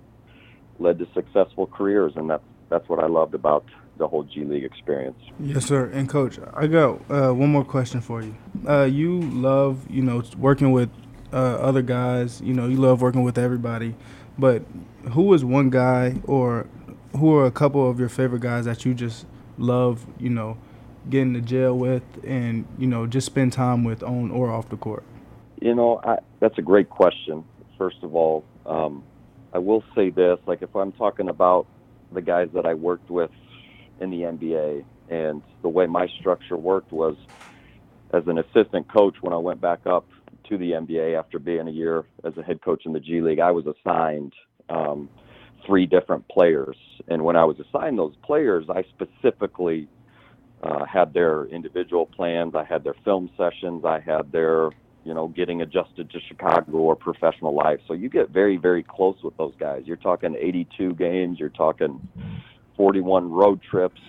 [0.79, 3.65] led to successful careers, and that's that's what I loved about
[3.97, 5.17] the whole G League experience.
[5.39, 5.85] Yes, sir.
[5.85, 8.35] And coach, I got uh, one more question for you.
[8.67, 10.89] Uh, you love, you know, working with
[11.31, 12.41] uh, other guys.
[12.41, 13.95] You know, you love working with everybody.
[14.37, 14.63] But
[15.11, 16.67] who is one guy, or
[17.17, 19.25] who are a couple of your favorite guys that you just
[19.57, 20.05] love?
[20.19, 20.57] You know,
[21.09, 24.77] getting to jail with, and you know, just spend time with on or off the
[24.77, 25.03] court.
[25.61, 27.43] You know, I, that's a great question.
[27.77, 29.03] First of all, um,
[29.53, 31.67] I will say this: like if I'm talking about
[32.11, 33.31] the guys that I worked with
[34.01, 37.15] in the NBA, and the way my structure worked was
[38.13, 40.05] as an assistant coach when I went back up
[40.49, 43.39] to the NBA after being a year as a head coach in the G League,
[43.39, 44.33] I was assigned
[44.69, 45.09] um,
[45.65, 46.75] three different players.
[47.07, 49.87] And when I was assigned those players, I specifically
[50.61, 54.71] uh, had their individual plans, I had their film sessions, I had their
[55.03, 57.79] you know, getting adjusted to Chicago or professional life.
[57.87, 59.83] So you get very, very close with those guys.
[59.85, 62.07] You're talking 82 games, you're talking
[62.81, 64.01] 41 road trips.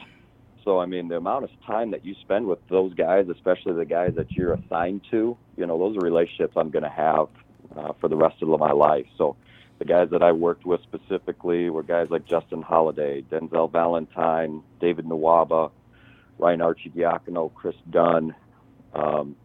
[0.64, 3.84] So, I mean, the amount of time that you spend with those guys, especially the
[3.84, 7.26] guys that you're assigned to, you know, those are relationships I'm going to have
[7.76, 9.04] uh, for the rest of my life.
[9.18, 9.36] So,
[9.78, 15.04] the guys that I worked with specifically were guys like Justin Holiday, Denzel Valentine, David
[15.04, 15.70] Nwaba,
[16.38, 18.34] Ryan Arcidiacono, Kris Dunn,
[18.94, 19.36] um,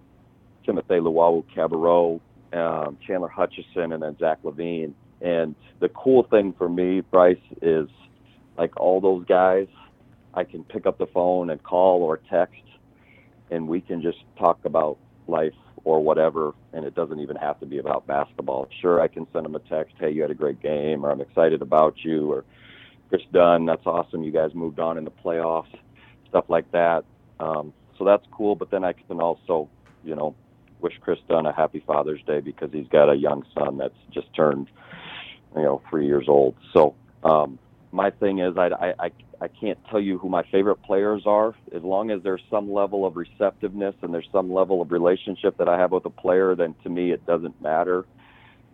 [0.65, 2.21] Timothy Luwawu-Cabarrot,
[2.53, 4.93] um, Chandler Hutchison, and then Zach LaVine.
[5.19, 7.89] And the cool thing for me, Bryce, is
[8.57, 9.67] like all those guys,
[10.33, 12.61] I can pick up the phone and call or text,
[13.51, 17.65] and we can just talk about life or whatever, and it doesn't even have to
[17.65, 18.67] be about basketball.
[18.81, 21.21] Sure, I can send them a text, hey, you had a great game, or I'm
[21.21, 22.43] excited about you, or
[23.09, 25.73] Kris Dunn, that's awesome, you guys moved on in the playoffs,
[26.27, 27.05] stuff like that.
[27.39, 29.69] Um, so that's cool, but then I can also,
[30.03, 30.35] you know,
[30.81, 34.27] wish Kris Dunn a happy Father's Day because he's got a young son that's just
[34.35, 34.67] turned,
[35.55, 36.55] you know, three years old.
[36.73, 37.57] So um,
[37.91, 41.54] my thing is, I, I I can't tell you who my favorite players are.
[41.73, 45.69] As long as there's some level of receptiveness and there's some level of relationship that
[45.69, 48.06] I have with a player, then to me it doesn't matter.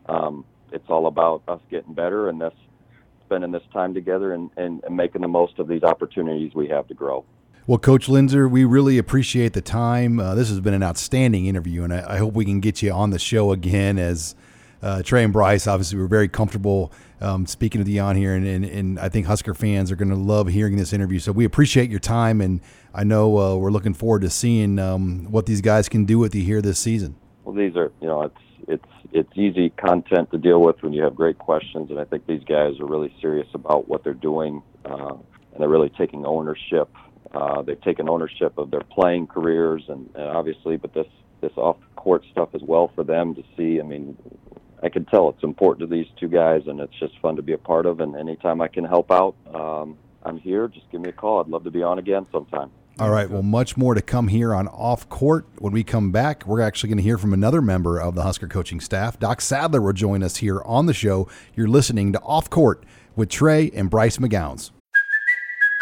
[0.08, 2.54] Um, it's all about us getting better and this
[3.26, 6.88] spending this time together and, and, and making the most of these opportunities we have
[6.88, 7.26] to grow.
[7.66, 10.20] Well, Coach Loenser, we really appreciate the time.
[10.20, 12.92] Uh, this has been an outstanding interview, and I, I, hope we can get you
[12.92, 13.98] on the show again.
[13.98, 14.36] As
[14.84, 16.92] uh, Trey and Bryce, obviously, we're very comfortable
[17.22, 20.10] um, speaking to you on here, and, and, and, I think Husker fans are going
[20.10, 21.20] to love hearing this interview.
[21.20, 22.60] So we appreciate your time, and
[22.94, 26.36] I know uh, we're looking forward to seeing um, what these guys can do with
[26.36, 27.16] you here this season.
[27.46, 28.36] Well, these are, you know, it's
[28.68, 32.28] it's it's easy content to deal with when you have great questions, and I think
[32.28, 36.90] these guys are really serious about what they're doing, uh, and they're really taking ownership
[37.34, 41.08] uh, they've taken ownership of their playing careers, and, and obviously, but this
[41.42, 43.80] this off court stuff as well for them to see.
[43.80, 44.18] I mean,
[44.84, 47.54] I can tell it's important to these two guys, and it's just fun to be
[47.54, 48.02] a part of.
[48.02, 50.68] And anytime I can help out, um, I'm here.
[50.68, 51.40] Just give me a call.
[51.40, 52.70] I'd love to be on again sometime.
[53.00, 53.30] All right.
[53.30, 55.48] Well, much more to come here on Off Court.
[55.58, 58.48] When we come back, we're actually going to hear from another member of the Husker
[58.48, 59.18] coaching staff.
[59.18, 61.28] Doc Sadler will join us here on the show.
[61.56, 62.84] You're listening to Off Court
[63.16, 64.72] with Trey and Bryce McGowens.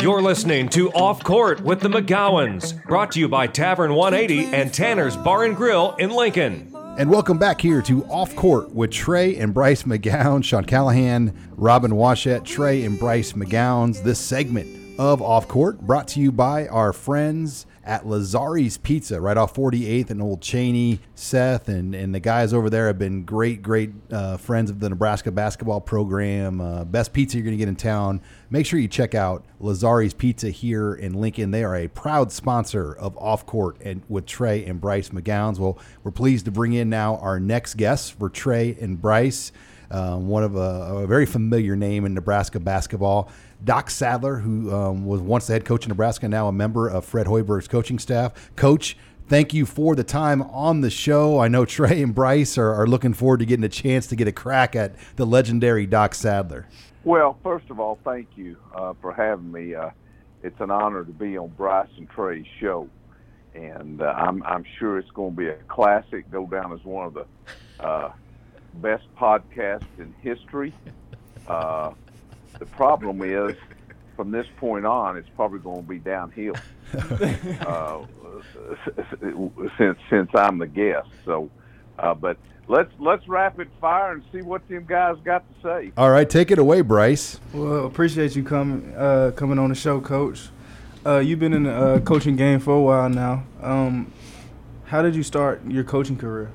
[0.00, 4.72] You're listening to Off Court with the McGowens, brought to you by Tavern 180 and
[4.72, 6.74] Tanner's Bar and Grill in Lincoln.
[6.96, 11.90] And welcome back here to Off Court with Trey and Bryce McGowen, Sean Callahan, Robin
[11.90, 14.02] Washut, Trey and Bryce McGowens.
[14.02, 19.38] This segment of Off Court brought to you by our friends at Lazari's Pizza, right
[19.38, 21.00] off 48th and Old Cheney.
[21.14, 24.90] Seth and, and the guys over there have been great, great uh, friends of the
[24.90, 26.60] Nebraska basketball program.
[26.60, 28.20] Uh, best pizza you're going to get in town.
[28.50, 31.50] Make sure you check out Lazari's Pizza here in Lincoln.
[31.50, 35.58] They are a proud sponsor of Off Court and with Trey and Bryce McGowens.
[35.58, 39.50] Well, we're pleased to bring in now our next guests for Trey and Bryce.
[39.90, 40.58] Uh, one of a,
[40.98, 43.28] a, very familiar name in Nebraska basketball.
[43.62, 47.04] Doc Sadler, who um, was once the head coach in Nebraska, now a member of
[47.04, 48.50] Fred Hoiberg's coaching staff.
[48.56, 48.96] Coach,
[49.28, 51.38] thank you for the time on the show.
[51.38, 54.26] I know Trey and Bryce are, are looking forward to getting a chance to get
[54.28, 56.66] a crack at the legendary Doc Sadler.
[57.04, 59.74] Well, first of all, thank you uh, for having me.
[59.74, 59.90] Uh,
[60.42, 62.88] it's an honor to be on Bryce and Trey's show.
[63.54, 66.30] and uh, I'm I'm sure it's going to be a classic.
[66.30, 67.26] Go down as one of the
[67.84, 68.12] uh,
[68.74, 70.72] best podcasts in history.
[72.60, 73.56] The problem is,
[74.14, 76.54] from this point on, it's probably going to be downhill.
[77.66, 78.02] uh,
[79.76, 81.50] since since I'm the guest, so.
[81.98, 85.92] Uh, but let's let's rapid fire and see what them guys got to say.
[85.96, 87.40] All right, take it away, Bryce.
[87.52, 90.48] Well, appreciate you coming uh, coming on the show, Coach.
[91.04, 93.44] Uh, you've been in the uh, coaching game for a while now.
[93.62, 94.12] Um,
[94.84, 96.50] how did you start your coaching career?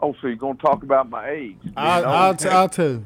[0.00, 1.56] Oh, so you're gonna talk about my age?
[1.76, 3.04] I'll, I'll, t- I'll tell you.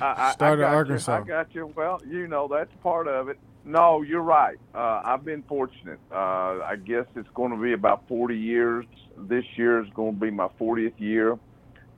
[0.00, 1.16] I, I, Started I got Arkansas.
[1.16, 1.72] You, I got you.
[1.76, 3.38] Well, you know that's part of it.
[3.64, 4.56] No, you're right.
[4.74, 5.98] Uh, I've been fortunate.
[6.10, 8.86] Uh, I guess it's going to be about 40 years.
[9.16, 11.38] This year is going to be my 40th year.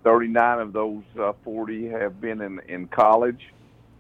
[0.03, 3.53] 39 of those uh, 40 have been in in college,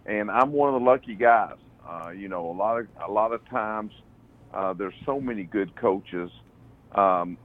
[0.06, 1.56] and I'm one of the lucky guys.
[1.88, 3.92] Uh, you know, a lot of a lot of times
[4.54, 6.30] uh, there's so many good coaches
[6.94, 7.36] um,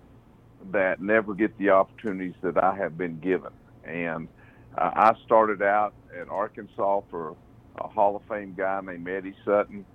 [0.71, 3.51] that never get the opportunities that I have been given,
[3.83, 4.27] and
[4.77, 7.35] uh, I started out at Arkansas for
[7.77, 9.85] a Hall of Fame guy named Eddie Sutton,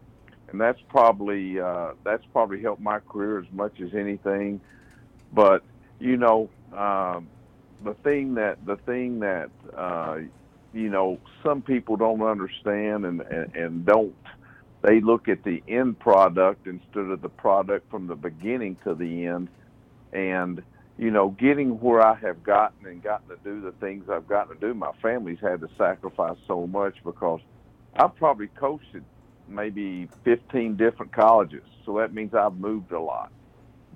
[0.48, 4.60] and that's probably uh, that's probably helped my career as much as anything.
[5.32, 5.62] But
[5.98, 7.28] you know, um,
[7.84, 10.18] the thing that the thing that uh,
[10.72, 14.14] you know some people don't understand and, and and don't
[14.82, 19.26] they look at the end product instead of the product from the beginning to the
[19.26, 19.48] end,
[20.12, 20.62] and
[21.00, 24.54] you know, getting where I have gotten and gotten to do the things I've gotten
[24.54, 27.40] to do, my family's had to sacrifice so much because
[27.96, 29.00] I've probably coached at
[29.48, 31.62] maybe 15 different colleges.
[31.86, 33.32] So that means I've moved a lot.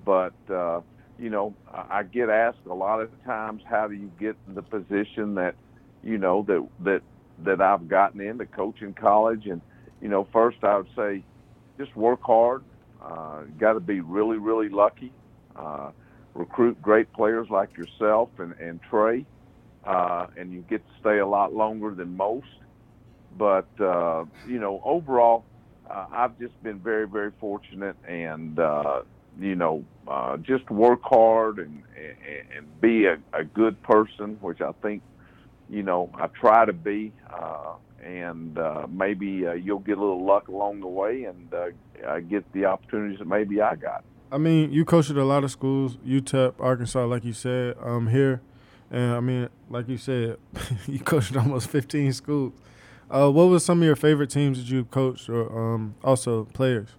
[0.03, 0.81] But, uh,
[1.19, 4.63] you know, I get asked a lot of times, how do you get in the
[4.63, 5.53] position that,
[6.03, 7.01] you know, that, that,
[7.43, 9.45] that I've gotten into coaching college?
[9.45, 9.61] And,
[10.01, 11.23] you know, first I would say
[11.77, 12.63] just work hard.
[12.99, 15.13] Uh, got to be really, really lucky.
[15.55, 15.91] Uh,
[16.35, 19.25] recruit great players like yourself and, and Trey,
[19.85, 22.45] uh, and you get to stay a lot longer than most.
[23.37, 25.45] But uh, you know, overall,
[25.89, 29.01] uh, I've just been very, very fortunate, and uh,
[29.39, 34.61] you know, uh, just work hard and and, and be a, a good person, which
[34.61, 35.01] I think,
[35.69, 37.11] you know, I try to be.
[37.31, 42.19] Uh, and uh, maybe uh, you'll get a little luck along the way, and uh,
[42.19, 44.03] get the opportunities that maybe I got.
[44.31, 48.07] I mean, you coached at a lot of schools, UTEP, Arkansas, like you said, um,
[48.07, 48.41] here.
[48.91, 50.37] And I mean, like you said,
[50.87, 52.53] you coached almost 15 schools.
[53.09, 56.89] Uh, what was some of your favorite teams that you coached or um, also players?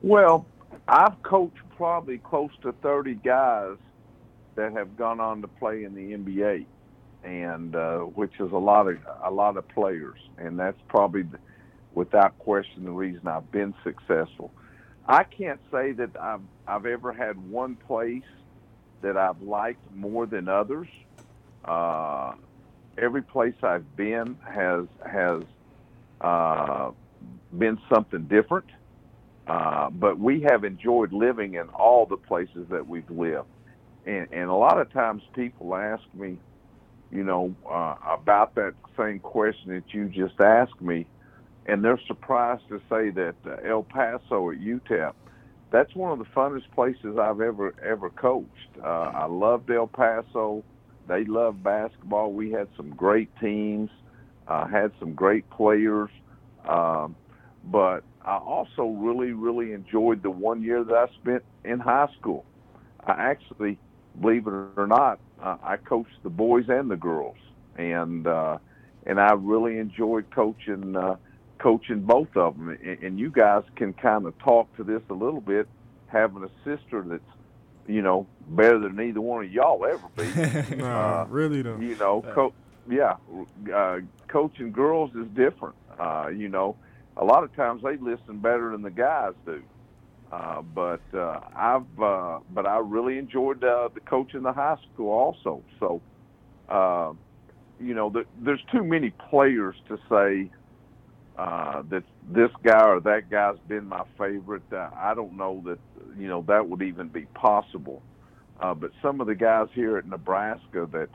[0.00, 0.46] Well,
[0.86, 3.76] I've coached probably close to 30 guys
[4.54, 6.66] that have gone on to play in the NBA,
[7.24, 11.38] and uh, which is a lot of a lot of players, and that's probably, the,
[11.94, 14.52] without question, the reason I've been successful.
[15.10, 18.22] I can't say that I've I've ever had one place
[19.02, 20.86] that I've liked more than others.
[21.64, 22.34] Uh,
[22.96, 25.42] every place I've been has has
[26.20, 26.92] uh,
[27.58, 28.66] been something different.
[29.48, 33.48] Uh, but we have enjoyed living in all the places that we've lived.
[34.06, 36.38] And, and a lot of times people ask me,
[37.10, 41.04] you know, uh, about that same question that you just asked me,
[41.66, 45.12] and they're surprised to say that uh, El Paso at UTEP,
[45.70, 48.48] that's one of the funnest places I've ever ever coached.
[48.82, 50.64] Uh, I loved El Paso.
[51.06, 52.32] They loved basketball.
[52.32, 53.90] We had some great teams,
[54.48, 56.10] uh, had some great players,
[56.68, 57.14] um,
[57.64, 62.44] but I also really, really enjoyed the one year that I spent in high school.
[63.06, 63.78] I actually,
[64.20, 67.36] believe it or not, uh, I coached the boys and the girls,
[67.76, 68.58] and uh,
[69.06, 71.16] and I really enjoyed coaching uh,
[71.60, 72.70] coaching both of them.
[72.82, 75.68] And, and you guys can kind of talk to this a little bit,
[76.08, 77.22] having a sister that's
[77.86, 80.76] you know better than either one of y'all ever be.
[80.76, 81.78] Nah, Uh, really though.
[81.78, 82.54] you know, co-
[82.88, 83.14] yeah,
[83.74, 85.74] uh, coaching girls is different.
[85.98, 86.76] Uh, you know,
[87.16, 89.62] a lot of times they listen better than the guys do.
[90.32, 94.76] Uh, but uh, I've, uh, but I really enjoyed uh, the coach in the high
[94.94, 95.62] school also.
[95.80, 96.00] So,
[96.68, 97.12] uh,
[97.80, 100.48] you know, the, there's too many players to say
[101.40, 104.62] uh, that this guy or that guy's been my favorite.
[104.70, 105.78] Uh, I don't know that
[106.18, 108.02] you know that would even be possible.
[108.60, 111.08] Uh, but some of the guys here at Nebraska that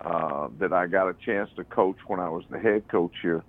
[0.00, 3.42] uh, that I got a chance to coach when I was the head coach here,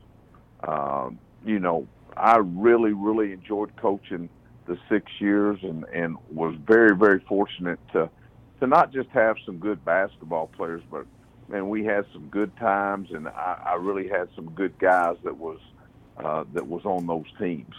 [0.68, 1.12] uh,
[1.46, 4.28] you know, I really really enjoyed coaching
[4.66, 8.10] the six years and and was very very fortunate to
[8.62, 11.06] to not just have some good basketball players, but
[11.50, 15.38] man, we had some good times, and I, I really had some good guys that
[15.38, 15.60] was
[16.18, 17.74] uh, that was on those teams.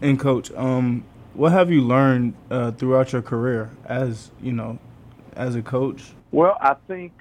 [0.00, 4.78] And coach, um, what have you learned uh, throughout your career as you know,
[5.34, 6.12] as a coach?
[6.30, 7.12] Well, I think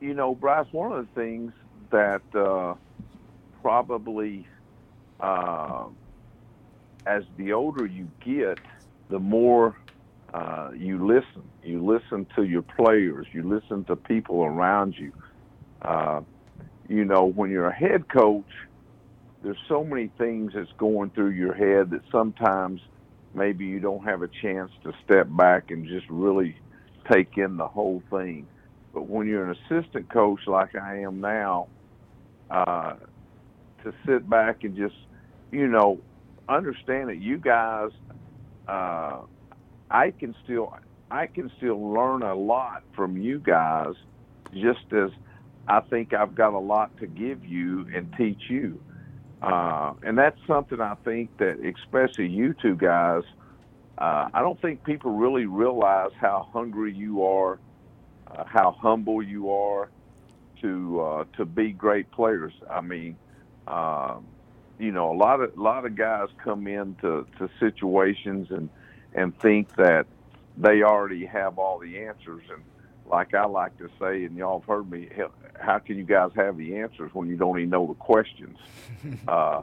[0.00, 0.66] you know, Bryce.
[0.72, 1.52] One of the things
[1.90, 2.74] that uh,
[3.62, 4.46] probably
[5.20, 5.86] uh,
[7.06, 8.58] as the older you get,
[9.08, 9.76] the more
[10.32, 11.42] uh, you listen.
[11.64, 13.26] You listen to your players.
[13.32, 15.12] You listen to people around you.
[15.82, 16.20] Uh,
[16.88, 18.50] you know, when you're a head coach,
[19.42, 22.80] there's so many things that's going through your head that sometimes
[23.34, 26.56] maybe you don't have a chance to step back and just really
[27.12, 28.46] take in the whole thing.
[28.92, 31.68] But when you're an assistant coach like I am now,
[32.50, 32.94] uh,
[33.84, 34.96] to sit back and just,
[35.52, 36.00] you know,
[36.48, 37.90] understand that you guys,
[38.66, 39.20] uh,
[39.90, 40.74] I can still,
[41.10, 43.94] I can still learn a lot from you guys,
[44.52, 45.10] just as
[45.68, 48.80] I think I've got a lot to give you and teach you.
[49.40, 53.22] Uh, and that's something I think that, especially you two guys,
[53.98, 57.58] uh, I don't think people really realize how hungry you are,
[58.30, 59.90] uh, how humble you are
[60.60, 62.52] to uh, to be great players.
[62.70, 63.16] I mean,
[63.66, 64.26] um,
[64.78, 68.70] you know, a lot of a lot of guys come into to situations and
[69.14, 70.06] and think that
[70.56, 72.44] they already have all the answers.
[72.52, 72.62] And
[73.06, 75.08] like I like to say, and y'all have heard me,
[75.60, 78.58] how can you guys have the answers when you don't even know the questions?
[79.28, 79.62] uh,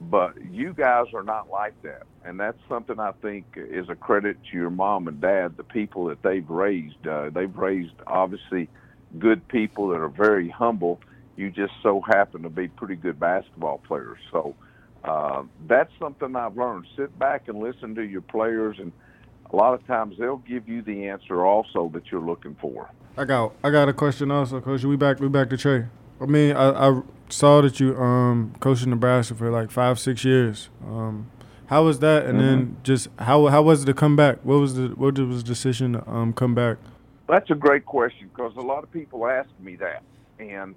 [0.00, 4.36] but you guys are not like that, and that's something I think is a credit
[4.50, 7.06] to your mom and dad, the people that they've raised.
[7.06, 8.68] Uh, they've raised obviously
[9.18, 11.00] good people that are very humble.
[11.36, 14.18] You just so happen to be pretty good basketball players.
[14.30, 14.54] So
[15.04, 16.86] uh, that's something I've learned.
[16.96, 18.92] Sit back and listen to your players, and
[19.54, 22.90] a lot of times they'll give you the answer also that you're looking for.
[23.16, 24.82] I got I got a question also, Coach.
[24.82, 25.86] We back we back to Trey.
[26.20, 30.24] I mean, I, I saw that you um coached in Nebraska for like five six
[30.24, 30.70] years.
[30.84, 31.30] Um,
[31.66, 32.26] how was that?
[32.26, 32.46] And mm-hmm.
[32.46, 34.38] then just how how was it to come back?
[34.42, 36.78] What was the what was the decision to um, come back?
[37.28, 40.02] That's a great question because a lot of people ask me that,
[40.40, 40.74] and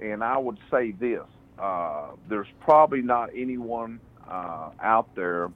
[0.00, 1.24] and I would say this:
[1.58, 5.50] uh, there's probably not anyone uh, out there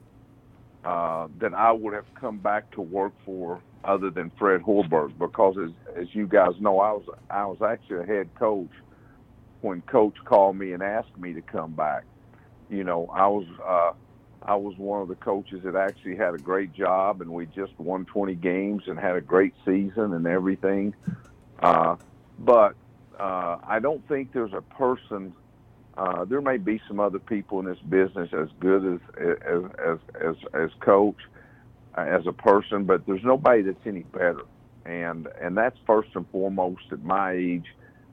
[0.85, 5.55] uh, that I would have come back to work for other than Fred Hoiberg because
[5.57, 8.69] as, as you guys know, I was I was actually a head coach
[9.61, 12.03] when coach called me and asked me to come back.
[12.69, 13.93] You know, I was uh,
[14.47, 17.77] I was one of the coaches that actually had a great job, and we just
[17.79, 20.93] won 20 games and had a great season and everything.
[21.59, 21.95] Uh,
[22.37, 22.75] but
[23.19, 25.33] uh, I don't think there's a person.
[25.97, 29.97] Uh, there may be some other people in this business as good as as as
[30.21, 31.15] as, as coach,
[31.95, 34.41] as a person, but there's nobody that's any better.
[34.85, 37.65] And and that's first and foremost at my age.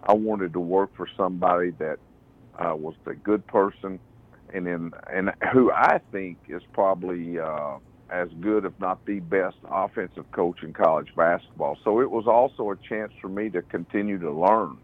[0.05, 1.99] I wanted to work for somebody that
[2.59, 3.99] uh, was a good person,
[4.55, 7.79] and in and who I think is probably uh,
[8.11, 11.79] as good, if not the best, offensive coach in college basketball.
[11.83, 14.79] So it was also a chance for me to continue to learn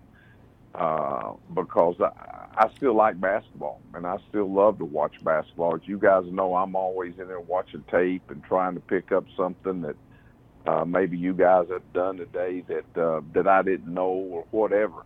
[0.74, 2.10] uh, because I,
[2.56, 5.76] I still like basketball and I still love to watch basketball.
[5.76, 9.24] As you guys know, I'm always in there watching tape and trying to pick up
[9.36, 9.96] something that
[10.66, 15.04] uh, maybe you guys have done today that uh, that I didn't know or whatever.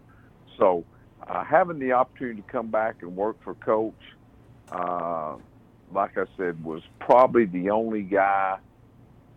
[0.59, 0.85] So
[1.27, 3.95] uh, having the opportunity to come back and work for Coach,
[4.71, 5.37] uh,
[5.93, 8.59] like I said, was probably the only guy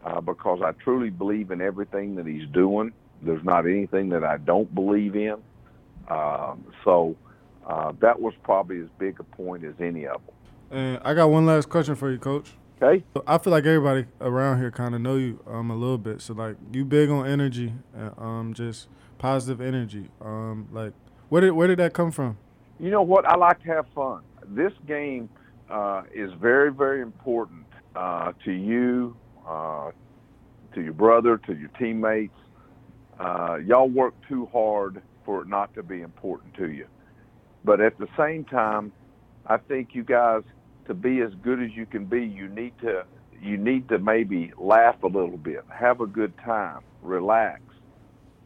[0.03, 2.93] uh, because I truly believe in everything that he's doing.
[3.21, 5.38] There's not anything that I don't believe in.
[6.10, 7.16] Um, so
[7.66, 10.36] uh, that was probably as big a point as any of them.
[10.72, 12.51] And I got one last question for you, Coach.
[12.82, 13.03] Okay.
[13.26, 16.22] I feel like everybody around here kind of know you um, a little bit.
[16.22, 20.10] So like you big on energy and um, just positive energy.
[20.22, 20.93] Um, like
[21.30, 22.38] where did where did that come from?
[22.80, 23.26] You know what?
[23.26, 24.24] I like to have fun.
[24.47, 25.30] This game
[25.70, 29.16] uh, is very very important uh, to you,
[29.47, 29.91] uh,
[30.74, 32.36] to your brother, to your teammates.
[33.18, 36.86] Uh, y'all work too hard for it not to be important to you.
[37.63, 38.93] But at the same time,
[39.47, 40.43] I think you guys
[40.88, 43.05] to be as good as you can be, you need to
[43.41, 47.61] you need to maybe laugh a little bit, have a good time, relax,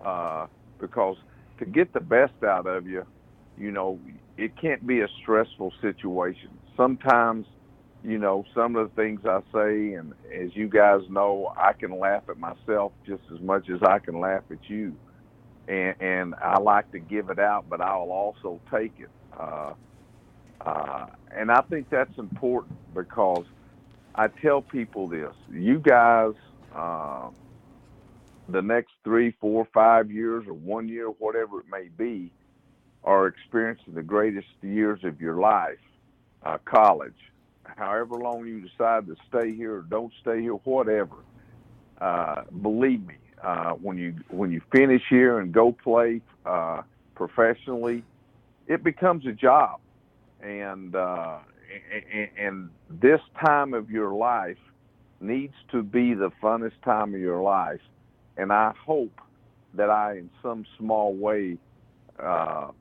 [0.04, 0.48] uh,
[0.80, 1.16] because
[1.60, 3.06] to get the best out of you,
[3.58, 4.00] you know,
[4.38, 6.50] it can't be a stressful situation.
[6.76, 7.46] Sometimes,
[8.04, 12.00] you know, some of the things I say, and as you guys know, I can
[12.00, 14.96] laugh at myself just as much as I can laugh at you
[15.70, 19.10] and, and I like to give it out, but I'll also take it.
[19.40, 19.74] Uh,
[20.62, 23.46] uh, and I think that's important because
[24.16, 26.34] I tell people this: you guys,
[26.76, 27.30] uh,
[28.50, 32.34] the next three, four, five years, or one year, whatever it may be,
[33.04, 35.80] are experiencing the greatest years of your life.
[36.44, 37.18] Uh, college,
[37.66, 41.18] however long you decide to stay here or don't stay here, whatever.
[42.00, 46.82] Uh, believe me, uh, when you when you finish here and go play uh,
[47.16, 48.04] professionally,
[48.68, 49.80] it becomes a job,
[50.42, 51.38] and, uh,
[52.14, 54.58] and and this time of your life
[55.22, 57.82] needs to be the funnest time of your life,
[58.38, 59.20] and I hope
[59.74, 61.58] that I, in some small way,
[62.18, 62.72] uh,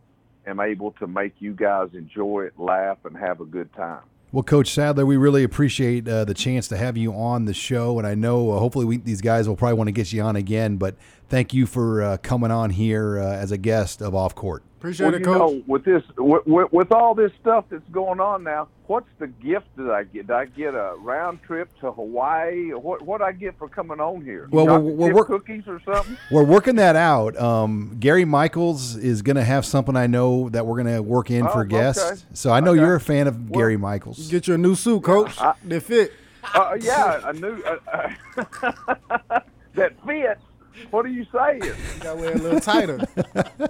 [0.46, 4.02] am able to make you guys enjoy it, laugh, and have a good time.
[4.30, 7.98] Well, Coach Sadler, we really appreciate uh, the chance to have you on the show,
[7.98, 10.36] and I know uh, hopefully we, these guys will probably want to get you on
[10.36, 10.76] again.
[10.76, 10.96] But
[11.30, 14.62] thank you for uh, coming on here uh, as a guest of Off Court.
[14.78, 15.38] Appreciate well, it, you coach.
[15.38, 19.26] know, with this, with, with, with all this stuff that's going on now, what's the
[19.26, 20.28] gift that I get?
[20.28, 22.70] Did I get a round trip to Hawaii?
[22.72, 24.46] What what I get for coming on here?
[24.52, 26.16] Well, Chocolate we're- we're chip work- cookies or something.
[26.30, 27.36] We're working that out.
[27.36, 31.32] Um, Gary Michaels is going to have something I know that we're going to work
[31.32, 31.70] in Oh, for okay.
[31.70, 32.24] guests.
[32.32, 32.80] So I know Okay.
[32.80, 34.28] you're a fan of Gary Michaels.
[34.30, 35.40] Get you a new suit, coach.
[35.40, 36.12] I- they fit.
[36.54, 39.40] Uh, yeah, a new uh, uh,
[39.74, 40.40] that fits.
[40.90, 41.62] What are you saying?
[41.62, 42.98] You gotta wear a little tighter.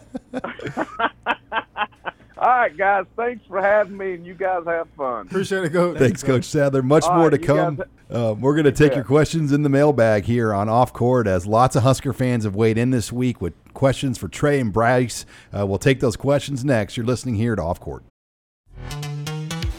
[2.40, 3.04] All right, guys.
[3.16, 5.26] Thanks for having me, and you guys have fun.
[5.26, 5.98] Appreciate it, coach.
[5.98, 6.82] Thanks, Coach Sadler.
[6.82, 7.76] Much All more right, to come.
[7.76, 8.98] guys- Um, we're going to take Yeah.
[8.98, 12.54] your questions in the mailbag here on Off Court as lots of Husker fans have
[12.54, 15.26] weighed in this week with questions for Trey and Bryce.
[15.56, 16.96] Uh, we'll take those questions next.
[16.96, 18.04] You're listening here to Off Court.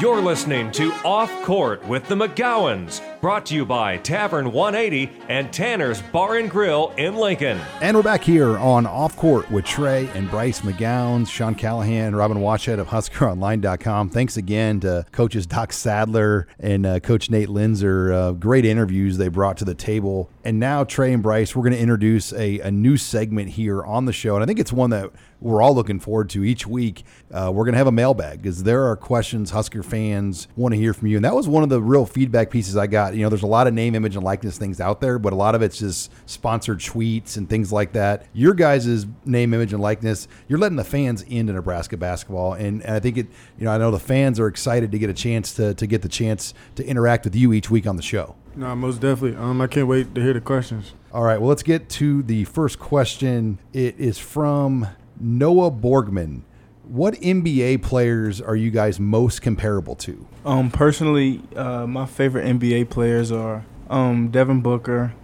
[0.00, 5.52] You're listening to Off Court with the McGowens, brought to you by Tavern 180 and
[5.52, 7.58] Tanner's Bar and Grill in Lincoln.
[7.80, 12.38] And we're back here on Off Court with Trey and Bryce McGowens, Sean Callahan, Robin
[12.38, 14.10] Washut of HuskerOnline.com.
[14.10, 18.14] Thanks again to coaches Doc Sadler and uh, Coach Nate Loenser.
[18.14, 20.30] Uh, great interviews they brought to the table.
[20.48, 24.06] And now, Trey and Bryce, we're going to introduce a, a new segment here on
[24.06, 24.34] the show.
[24.34, 25.10] And I think it's one that
[25.42, 27.04] we're all looking forward to each week.
[27.30, 30.80] Uh, we're going to have a mailbag because there are questions Husker fans want to
[30.80, 31.16] hear from you.
[31.16, 33.14] And that was one of the real feedback pieces I got.
[33.14, 35.36] You know, there's a lot of name, image, and likeness things out there, but a
[35.36, 38.24] lot of it's just sponsored tweets and things like that.
[38.32, 42.54] Your guys' name, image, and likeness, you're letting the fans into Nebraska basketball.
[42.54, 43.26] And, and I think it,
[43.58, 46.00] you know, I know the fans are excited to get a chance to, to get
[46.00, 48.34] the chance to interact with you each week on the show.
[48.58, 49.38] No, most definitely.
[49.38, 50.92] Um, I can't wait to hear the questions.
[51.12, 53.60] All right, well, let's get to the first question.
[53.72, 54.88] It is from
[55.20, 56.42] Noah Borgman.
[56.82, 60.26] What NBA players are you guys most comparable to?
[60.44, 65.14] Um, personally, uh, my favorite NBA players are um, Devin Booker,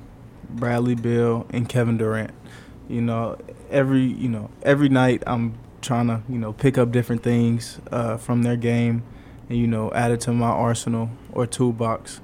[0.49, 2.30] Bradley Beal, and Kevin Durant.
[2.89, 3.37] You know,
[3.68, 8.16] every you know every night I'm trying to you know pick up different things uh,
[8.16, 9.03] from their game,
[9.49, 12.20] and you know add it to my arsenal or toolbox.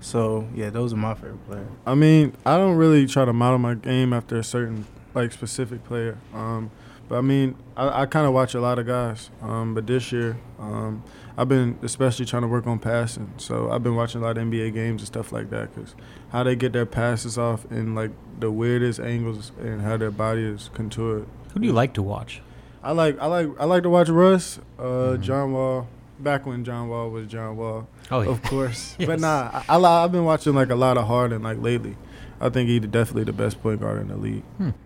[0.00, 1.68] So yeah, those are my favorite players.
[1.86, 5.84] I mean, I don't really try to model my game after a certain like specific
[5.84, 6.18] player.
[6.34, 6.70] Um,
[7.08, 9.30] but I mean, I, I kind of watch a lot of guys.
[9.40, 11.02] Um, but this year, um,
[11.36, 13.32] I've been especially trying to work on passing.
[13.38, 15.94] So I've been watching a lot of NBA games and stuff like that because
[16.30, 20.42] how they get their passes off in like the weirdest angles and how their body
[20.42, 21.26] is contoured.
[21.54, 22.42] Who do you like to watch?
[22.82, 25.88] I like I like I like to watch Russ, uh, John Wall.
[26.20, 28.30] Back when John Wall was John Wall, Oh, yeah.
[28.30, 28.96] of course.
[28.98, 29.06] Yes.
[29.06, 31.96] But nah, I, I, I've been watching like a lot of Harden like lately.
[32.40, 34.42] I think he's definitely the best point guard in the league.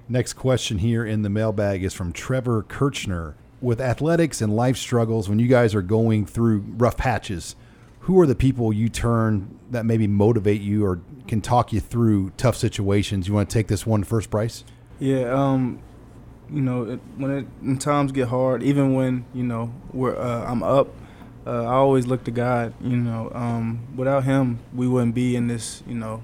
[0.09, 3.35] Next question here in the mailbag is from Trevor Kirchner.
[3.61, 7.55] With athletics and life struggles, when you guys are going through rough patches,
[8.01, 12.31] who are the people you turn that maybe motivate you or can talk you through
[12.37, 13.29] tough situations?
[13.29, 14.65] You want to take this one first, Bryce?
[14.99, 15.79] Yeah, um,
[16.51, 20.45] you know, it, when it, when times get hard, even when you know we're uh,
[20.51, 20.89] I'm up,
[21.47, 22.75] uh, I always look to God.
[22.81, 26.23] You know, um, without Him, we wouldn't be in this you know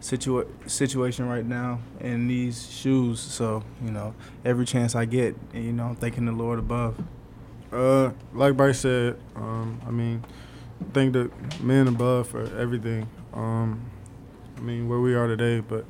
[0.00, 3.20] situa- situation right now in these shoes.
[3.20, 4.14] So you know,
[4.44, 6.96] every chance I get, you know, I'm thanking the Lord above.
[7.72, 10.24] Uh, like Bryce said, um, I mean,
[10.92, 13.08] thank the men above for everything.
[13.34, 13.90] Um,
[14.56, 15.84] I mean, where we are today, but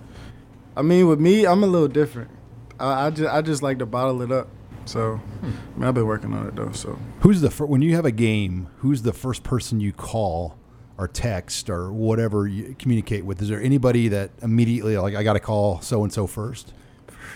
[0.76, 2.31] I mean, with me, I'm a little different.
[2.79, 4.49] I, I just I just like to bottle it up.
[4.89, 5.47] So, I
[5.78, 6.72] mean, I've been working on it though.
[6.72, 8.68] So, Who's the fir- when you have a game?
[8.78, 10.57] Who's the first person you call
[10.97, 13.43] or text or whatever you communicate with?
[13.43, 16.72] Is there anybody that immediately like I got to call so and so first?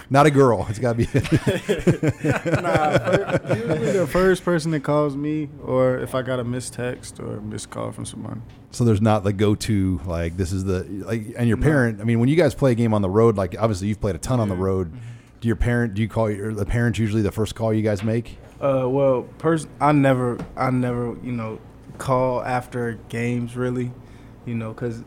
[0.09, 0.67] Not a girl.
[0.69, 1.05] It's got to be.
[2.63, 7.21] nah, usually the first person that calls me, or if I got a missed text
[7.21, 8.43] or a missed call from someone.
[8.71, 12.01] so there's not the go-to like this is the like and your parent.
[12.01, 14.15] I mean, when you guys play a game on the road, like obviously you've played
[14.15, 14.89] a ton on the road.
[14.89, 14.99] Mm-hmm.
[15.43, 15.95] Do your parent?
[15.95, 18.39] Do you call your the parents usually the first call you guys make?
[18.61, 21.59] Uh, well, pers- I never, I never, you know,
[21.99, 23.91] call after games really,
[24.47, 25.03] you know, because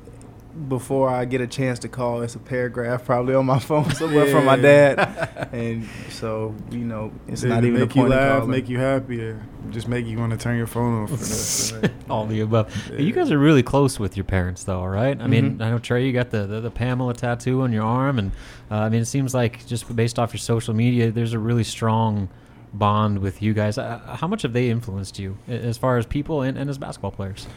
[0.69, 4.27] before I get a chance to call, it's a paragraph probably on my phone somewhere
[4.27, 8.13] from my dad, and so you know, it's They not even a make you point
[8.13, 8.51] of laugh, calling.
[8.51, 11.09] make you happy, or just make you want to turn your phone off.
[11.09, 11.73] For this.
[12.09, 12.73] All the above.
[12.97, 15.19] You guys are really close with your parents, though, right?
[15.19, 18.17] I mean, I know Trey, you got the, the, the Pamela tattoo on your arm,
[18.19, 18.31] and
[18.71, 21.63] uh, I mean, it seems like just based off your social media, there's a really
[21.63, 22.29] strong
[22.73, 23.77] bond with you guys.
[23.77, 27.11] Uh, how much have they influenced you as far as people and, and as basketball
[27.11, 27.47] players?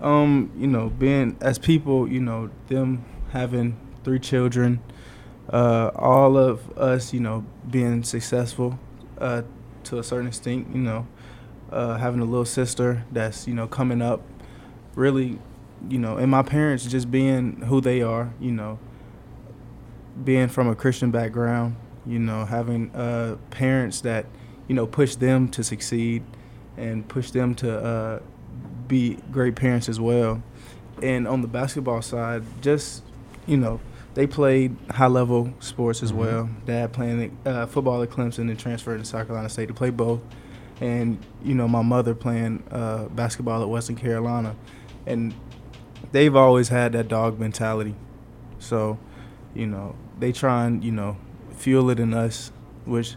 [0.00, 4.80] Um, you know, being as people, you know, them having three children,
[5.50, 8.78] uh, all of us, you know, being successful,
[9.18, 9.42] uh,
[9.84, 11.06] to a certain extent, you know,
[11.70, 14.22] uh, having a little sister that's, you know, coming up,
[14.94, 15.38] really,
[15.88, 18.78] you know, and my parents just being who they are, you know,
[20.24, 21.76] being from a Christian background,
[22.06, 24.26] you know, having uh, parents that,
[24.68, 26.22] you know, push them to succeed
[26.76, 28.20] and push them to uh,
[28.88, 30.42] be great parents as well.
[31.02, 33.02] And on the basketball side, just,
[33.46, 33.80] you know,
[34.14, 36.48] they played high level sports as well.
[36.64, 40.20] Dad playing uh, football at Clemson and transferred to South Carolina State to play both.
[40.80, 44.56] And, you know, my mother playing uh, basketball at Western Carolina.
[45.04, 45.34] And
[46.12, 47.94] they've always had that dog mentality.
[48.58, 48.98] So,
[49.54, 51.18] you know, they try and, you know,
[51.52, 52.52] fuel it in us,
[52.86, 53.16] which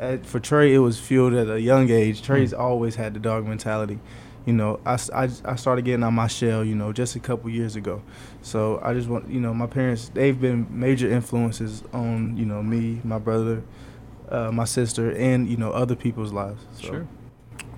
[0.00, 2.22] at, for Trey, it was fueled at a young age.
[2.22, 4.00] Trey's always had the dog mentality.
[4.46, 4.98] You know, I
[5.44, 8.02] I started getting out my shell, you know, just a couple years ago.
[8.42, 12.62] So I just want, you know, my parents, they've been major influences on, you know,
[12.62, 13.62] me, my brother,
[14.30, 16.64] uh, my sister, and, you know, other people's lives.
[16.80, 17.06] So.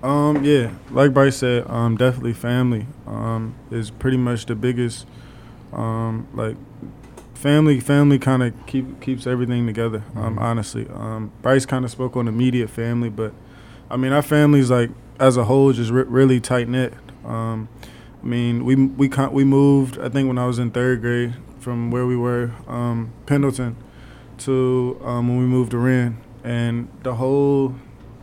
[0.01, 5.07] Um, yeah, like Bryce said, um, definitely family um, is pretty much the biggest.
[5.71, 6.57] Um, like
[7.35, 10.03] family, family kind of keep keeps everything together.
[10.15, 13.33] Um, honestly, um, Bryce kind of spoke on immediate family, but
[13.89, 14.91] I mean our family's like
[15.23, 16.93] as a whole just re- really tight knit.
[17.23, 17.69] Um,
[18.21, 21.33] I mean we we con- we moved I think when I was in third grade
[21.59, 23.77] from where we were um, Pendleton
[24.39, 27.75] to um, when we moved to Wren, and the whole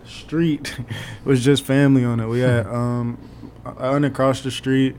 [0.05, 0.79] street
[1.25, 2.27] was just family on it.
[2.27, 3.17] We had um,
[3.65, 4.95] aunt across the street,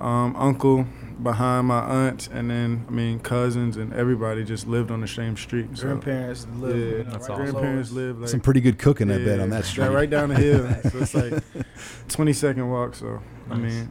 [0.00, 0.86] um, uncle
[1.24, 5.36] behind my aunt, and then I mean cousins and everybody just lived on the same
[5.36, 5.70] street.
[5.76, 7.90] So, Grandparents live, yeah, you know, my right grandparents below us.
[7.90, 9.88] live like Some pretty good cooking, I bet, on that street.
[9.88, 10.68] right down the hill.
[10.90, 11.42] so it's like
[12.08, 12.94] twenty second walk.
[12.94, 13.20] So
[13.50, 13.88] I mean,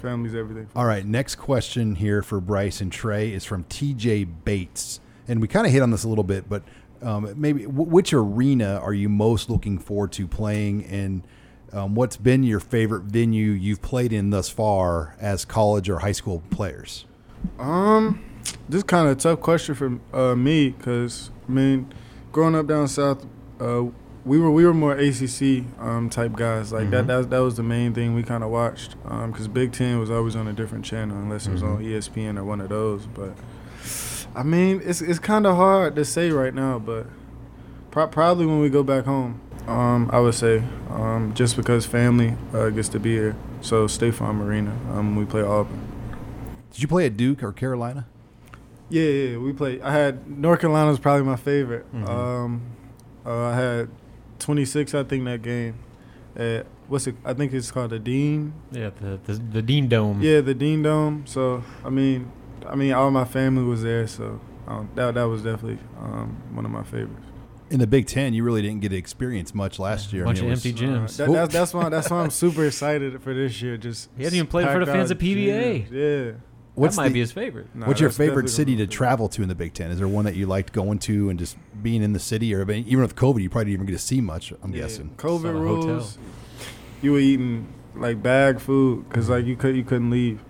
[0.00, 0.68] family's everything.
[0.74, 4.98] All right, next question here for Bryce and Trey is from TJ Bates,
[5.28, 6.62] and we kind of hit on this a little bit, but
[7.02, 11.22] um, maybe w- which arena are you most looking forward to playing, and
[11.72, 16.12] um, what's been your favorite venue you've played in thus far as college or high
[16.12, 17.06] school players?
[17.58, 18.22] Um,
[18.68, 21.92] this kind of a tough question for uh, me because I mean,
[22.30, 23.26] growing up down south,
[23.60, 23.84] uh,
[24.24, 26.72] we were we were more ACC um, type guys.
[26.72, 29.98] Like that, that that was the main thing we kind of watched because Big Ten
[29.98, 32.68] was always on a different channel unless it was on E ESPN or one of
[32.68, 33.06] those.
[33.06, 33.32] But
[34.34, 37.06] I mean, it's it's kind of hard to say right now, but
[37.90, 42.36] pro- probably when we go back home, um, I would say um, just because family
[42.52, 43.36] uh, gets to be here.
[43.60, 45.80] So State Farm Arena um, when we play Auburn.
[46.72, 48.06] Did you play at Duke or Carolina?
[48.88, 49.80] Yeah, yeah, we played.
[49.82, 51.90] I had North Carolina was probably my favorite.
[51.94, 52.08] Mhm.
[52.08, 52.62] Um,
[53.24, 53.88] uh, I had
[54.40, 55.76] 26, I think, that game.
[56.36, 57.14] At, what's it?
[57.24, 58.52] I think it's called the Dean.
[58.70, 60.20] Yeah, the the, the Dean Dome.
[60.20, 61.24] Yeah, the Dean Dome.
[61.26, 62.30] So I mean,
[62.66, 66.64] I mean, all my family was there, so um, that that was definitely um, one
[66.64, 67.26] of my favorites.
[67.72, 70.24] In the Big Ten, you really didn't get to experience much last year.
[70.24, 71.20] Bunch I mean, of it was- empty gyms.
[71.20, 73.76] Uh, that, that's that's why that's why I'm super excited for this year.
[73.78, 75.88] Just He hasn't even played for the fans of PBA.
[75.88, 75.90] gyms.
[75.90, 76.32] Yeah.
[76.74, 77.66] What's that might the- be his favorite.
[77.74, 79.90] Nah, What's your favorite city to travel to in the Big Ten?
[79.90, 82.62] Is there one that you liked going to and just being in the city, or
[82.70, 84.52] even with COVID, you probably didn't even get to see much.
[84.62, 85.10] I'm Yeah, guessing.
[85.16, 85.60] COVID Saw hotel.
[85.62, 86.18] rules.
[87.02, 90.40] You were eating like bag food because like you could you couldn't leave,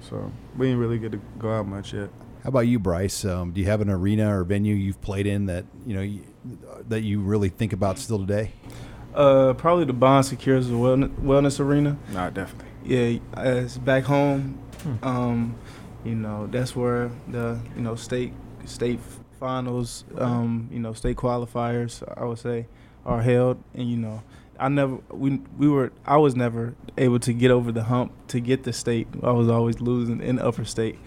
[0.00, 2.08] so we didn't really get to go out much yet.
[2.44, 3.24] How about you, Bryce?
[3.24, 6.20] Um, do you have an arena or venue you've played in that you know you,
[6.88, 8.52] that you really think about still today?
[9.14, 11.96] Uh, probably the Bon Secours Wellness, Wellness Arena.
[12.12, 12.68] Nah, definitely.
[12.84, 14.58] Yeah, uh, it's back home.
[14.82, 14.94] Hmm.
[15.02, 15.54] Um,
[16.04, 18.34] you know, that's where the you know state
[18.66, 19.00] state
[19.40, 22.66] finals, um, you know, state qualifiers, I would say,
[23.06, 23.56] are held.
[23.72, 24.22] And you know,
[24.64, 28.40] I never we we were I was never able to get over the hump to
[28.40, 29.06] get the state.
[29.22, 30.98] I was always losing in upper state,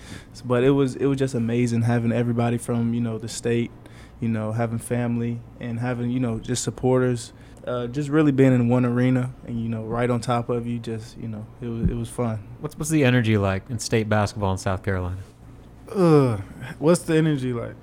[0.45, 3.71] but it was it was just amazing having everybody from you know the state,
[4.19, 7.33] you know, having family and having you know just supporters.
[7.65, 10.77] Uh, just really being in one arena and you know right on top of you,
[10.77, 12.47] just you know it was it was fun.
[12.59, 15.17] What's what's the energy like in state basketball in South Carolina?
[15.95, 16.41] Ugh,
[16.77, 17.75] what's the energy like?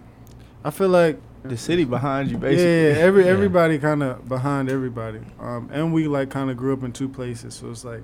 [0.63, 2.65] I feel like The city behind you, basically.
[2.65, 3.03] yeah, basically.
[3.03, 3.31] every Yeah.
[3.33, 7.09] everybody kind of behind everybody, um, and we like kind of grew up in two
[7.09, 8.01] places, so it's like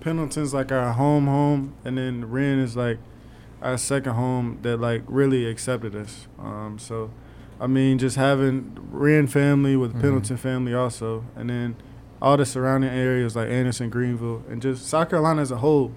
[0.00, 2.98] Pendleton's like our home home, and then Wren is like
[3.60, 6.26] our second home that like really accepted us.
[6.38, 7.10] Um, so,
[7.60, 10.00] I mean, just having Wren family with Mhm.
[10.00, 11.76] Pendleton family also, and then
[12.22, 15.92] all the surrounding areas like Anderson, Greenville, and just South Carolina as a whole.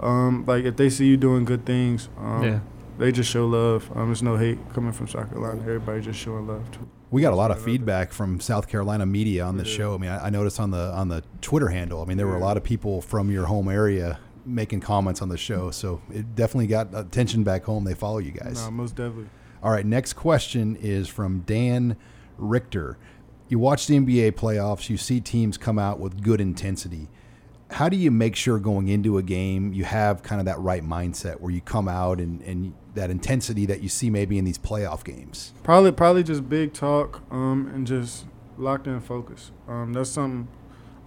[0.00, 2.58] Um, like if they see you doing good things, um, Yeah.
[2.98, 3.90] They just show love.
[3.96, 5.60] Um, there's no hate coming from South Carolina.
[5.62, 6.88] Everybody just showing love too.
[7.10, 9.76] We got a lot of feedback from South Carolina media on this Yeah.
[9.76, 9.94] show.
[9.94, 12.02] I mean, I, I noticed on the on the Twitter handle.
[12.02, 15.28] I mean, there were a lot of people from your home area making comments on
[15.28, 17.84] the show, so it definitely got attention back home.
[17.84, 18.62] They follow you guys.
[18.62, 19.28] Nah, most definitely.
[19.62, 21.96] All right, next question is from Dan
[22.38, 22.98] Richter.
[23.48, 27.08] You watch the NBA playoffs, you see teams come out with good intensity.
[27.70, 30.82] How do you make sure going into a game you have kind of that right
[30.84, 34.58] mindset where you come out and, and that intensity that you see maybe in these
[34.58, 35.52] playoff games?
[35.62, 38.26] Probably, probably just big talk, um, and just
[38.58, 39.52] locked in focus.
[39.68, 40.48] Um, that's something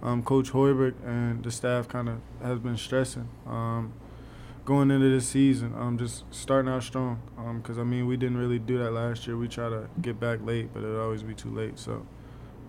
[0.02, 3.92] um, Coach Hoiberg and the staff kind of has been stressing um,
[4.64, 5.74] going into this season.
[5.76, 7.20] Um, just starting out strong,
[7.62, 9.36] because I mean we didn't really do that last year.
[9.36, 11.78] We try to get back late, but it would always be too late.
[11.78, 12.06] So,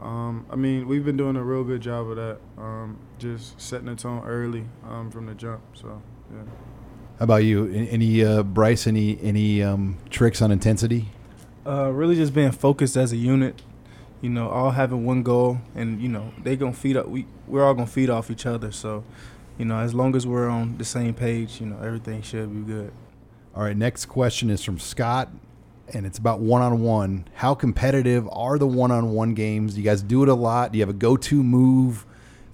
[0.01, 2.39] um, I mean we've been doing a real good job of that.
[2.57, 5.61] Um, just setting the tone early um, from the jump.
[5.74, 6.01] So,
[6.34, 6.43] yeah.
[7.22, 7.72] How about you?
[7.72, 8.88] Any uh, Bryce?
[8.88, 11.09] Any any um, tricks on intensity?
[11.63, 13.61] Uh, really just being focused as a unit,
[14.22, 17.07] you know, all having one goal, and you know they gonna feed up.
[17.07, 18.72] We we're all gonna feed off each other.
[18.72, 19.03] So,
[19.59, 22.74] you know, as long as we're on the same page, you know, everything should be
[22.74, 22.91] good.
[23.55, 25.30] All right, next question is from Scott,
[25.93, 27.28] and it's about one on one.
[27.36, 29.76] How competitive are the one on one games?
[29.76, 30.72] Do you guys do it a lot?
[30.72, 32.03] Do you have a go to move?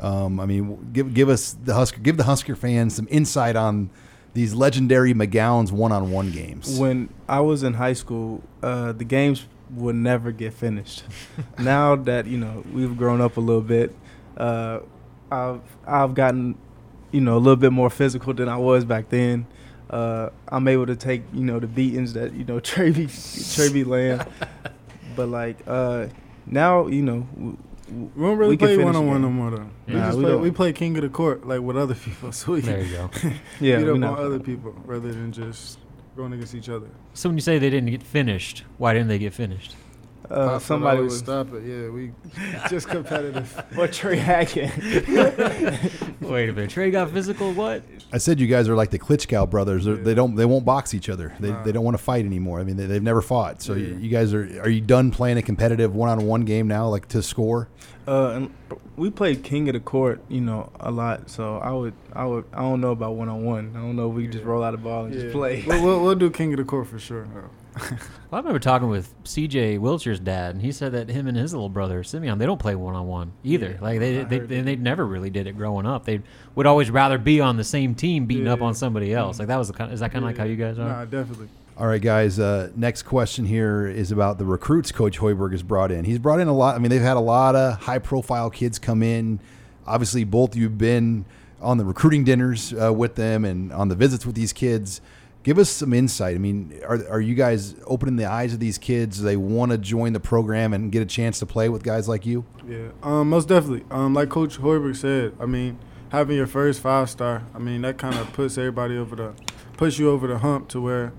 [0.01, 3.91] Um, I mean, give give us the Husker, give the Husker fans some insight on
[4.37, 6.77] these legendary McGowen's one on one games.
[6.77, 11.03] When I was in high school, uh, the games would never get finished.
[11.57, 13.95] now that you know we've grown up a little bit,
[14.37, 14.81] uh,
[15.31, 16.55] I've I've gotten
[17.11, 19.47] you know a little bit more physical than I was back then.
[19.89, 23.07] Uh, I'm able to take you know the beatings that you know be
[23.55, 23.83] Trey be
[25.15, 26.07] but like uh,
[26.45, 27.57] now you know.
[27.87, 29.69] W- w- We don't really we play finish one on the one no more though.
[29.87, 32.31] we, Nah, just we play, we play king of the court like with other people,
[32.31, 33.09] so we There you go.
[33.59, 35.79] Yeah, beat we up not- on other people rather than just
[36.15, 36.87] going against each other.
[37.13, 39.75] So when you say they didn't get finished, why didn't they get finished?
[40.29, 41.63] Uh, somebody would was stop it.
[41.63, 42.11] Yeah, we
[42.69, 43.63] just competitive.
[43.77, 44.71] or Trey Hackett.
[46.21, 47.53] Wait a minute, Trey got physical.
[47.53, 47.83] What?
[48.11, 49.85] I said you guys are like the Klitschko brothers.
[49.85, 51.33] They're- They don't they won't box each other.
[51.39, 51.63] They, Nah.
[51.63, 52.59] they don't want to fight anymore.
[52.59, 53.61] I mean, they, they've never fought.
[53.61, 53.87] So Yeah.
[53.89, 56.87] you, you guys are are you done playing a competitive one on one game now,
[56.89, 57.69] like to score?
[58.07, 58.53] Uh, and
[58.95, 61.29] we played King of the Court, you know, a lot.
[61.29, 63.73] So I would, I would, I don't know about one on one.
[63.75, 65.21] I don't know if we could just roll out the ball and Yeah.
[65.23, 65.63] just play.
[65.67, 67.27] We'll, we'll, we'll do king of the court for sure.
[67.33, 67.49] though.
[68.29, 69.77] Well, I remember talking with C.J.
[69.77, 72.75] Wilcher's dad, and he said that him and his little brother Simeon, they don't play
[72.75, 73.71] one on one either.
[73.71, 76.03] Yeah, like they I they, they they never really did it growing up.
[76.03, 76.21] They
[76.53, 79.39] would always rather be on the same team, beating up on somebody else.
[79.39, 79.93] Like that was the kind.
[79.93, 80.89] Is that kind of like how you guys are?
[80.89, 81.47] Nah, definitely.
[81.77, 82.39] All right, guys.
[82.39, 86.05] Uh, next question here is about the recruits Coach Hoiberg has brought in.
[86.05, 86.75] He's brought in a lot.
[86.75, 89.39] I mean, they've had a lot of high profile kids come in.
[89.85, 91.23] Obviously, both you have been
[91.61, 95.01] on the recruiting dinners uh, with them and on the visits with these kids.
[95.43, 96.35] Give us some insight.
[96.35, 99.21] I mean, are, are you guys opening the eyes of these kids?
[99.21, 102.25] They want to join the program and get a chance to play with guys like
[102.25, 102.45] you?
[102.67, 103.85] Yeah, um, most definitely.
[103.89, 105.79] Um, like Coach Hoiberg said, I mean,
[106.09, 109.33] having your first five star, I mean, that kind of puts everybody over the,
[109.77, 111.13] puts you over the hump to where,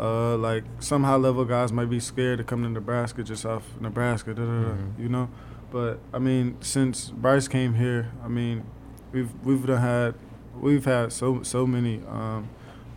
[0.00, 3.64] uh, like some high level guys might be scared to come to Nebraska just off
[3.80, 4.98] Nebraska, da, da, da, Mhm.
[4.98, 5.28] you know.
[5.70, 8.64] But I mean, since Bryce came here, I mean,
[9.12, 10.14] we've we've done had
[10.58, 12.48] we've had so so many um,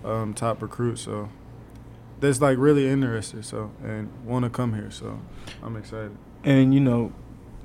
[0.03, 1.29] um, top recruits, so
[2.19, 5.19] that's like really interested, so and want to come here, so
[5.63, 6.11] I'm excited.
[6.43, 7.11] and you know,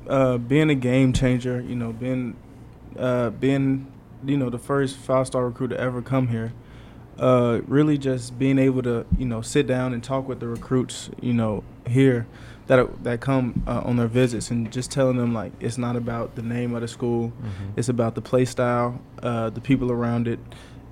[0.09, 2.37] uh, being a game changer, you know, being,
[2.99, 3.91] uh, being,
[4.25, 6.53] you know, the first five star recruit to ever come here.
[7.19, 11.09] Uh, really, just being able to, you know, sit down and talk with the recruits,
[11.23, 12.27] you know, here
[12.67, 16.35] that that come uh, on their visits, and just telling them like it's not about
[16.35, 17.73] the name of the school, Mhm.
[17.77, 20.39] it's about the play style, uh, the people around it,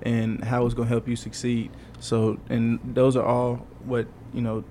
[0.01, 1.71] and how it's gonna help you succeed.
[1.99, 4.63] So, and those are all what you know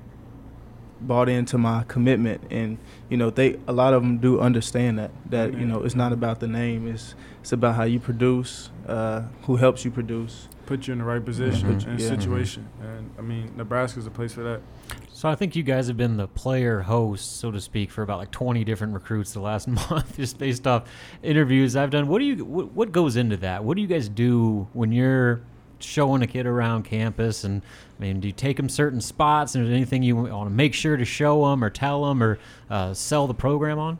[1.01, 2.79] bought into my commitment and
[3.11, 6.13] you know they a lot of them do understand that that you know it's not
[6.15, 10.87] about the name it's it's about how you produce uh, who helps you produce put
[10.87, 11.87] you in the right position Mhm.
[11.89, 12.09] and Yeah.
[12.09, 12.67] situation.
[12.81, 14.63] And I mean, Nebraska's a place for that.
[15.15, 18.19] So I think you guys have been the player host, so to speak, for about
[18.19, 20.91] like 20 different recruits the last month, just based off
[21.23, 22.09] interviews I've done.
[22.09, 23.63] What do you what, what goes into that?
[23.63, 25.41] What do you guys do when you're
[25.79, 27.45] showing a kid around campus?
[27.45, 27.63] And
[27.97, 29.55] I mean, do you take them certain spots?
[29.55, 32.41] And is anything you want to make sure to show them or tell them or
[32.69, 33.99] uh, sell the program on?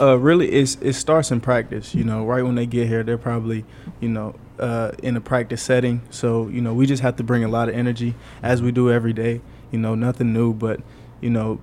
[0.00, 1.94] Uh, really, it's, it starts in practice.
[1.94, 3.66] You know, right when they get here, they're probably,
[4.00, 6.00] you know, uh, in a practice setting.
[6.08, 8.90] So, you know, we just have to bring a lot of energy as we do
[8.90, 9.42] every day.
[9.74, 10.78] You know, nothing new, but,
[11.20, 11.58] you know,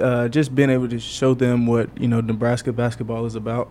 [0.00, 3.70] uh, just being able to show them what, you know, Nebraska basketball is about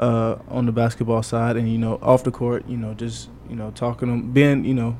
[0.00, 3.54] uh, on the basketball side and, you know, off the court, you know, just, you
[3.54, 4.96] know, talking to them, being, you know,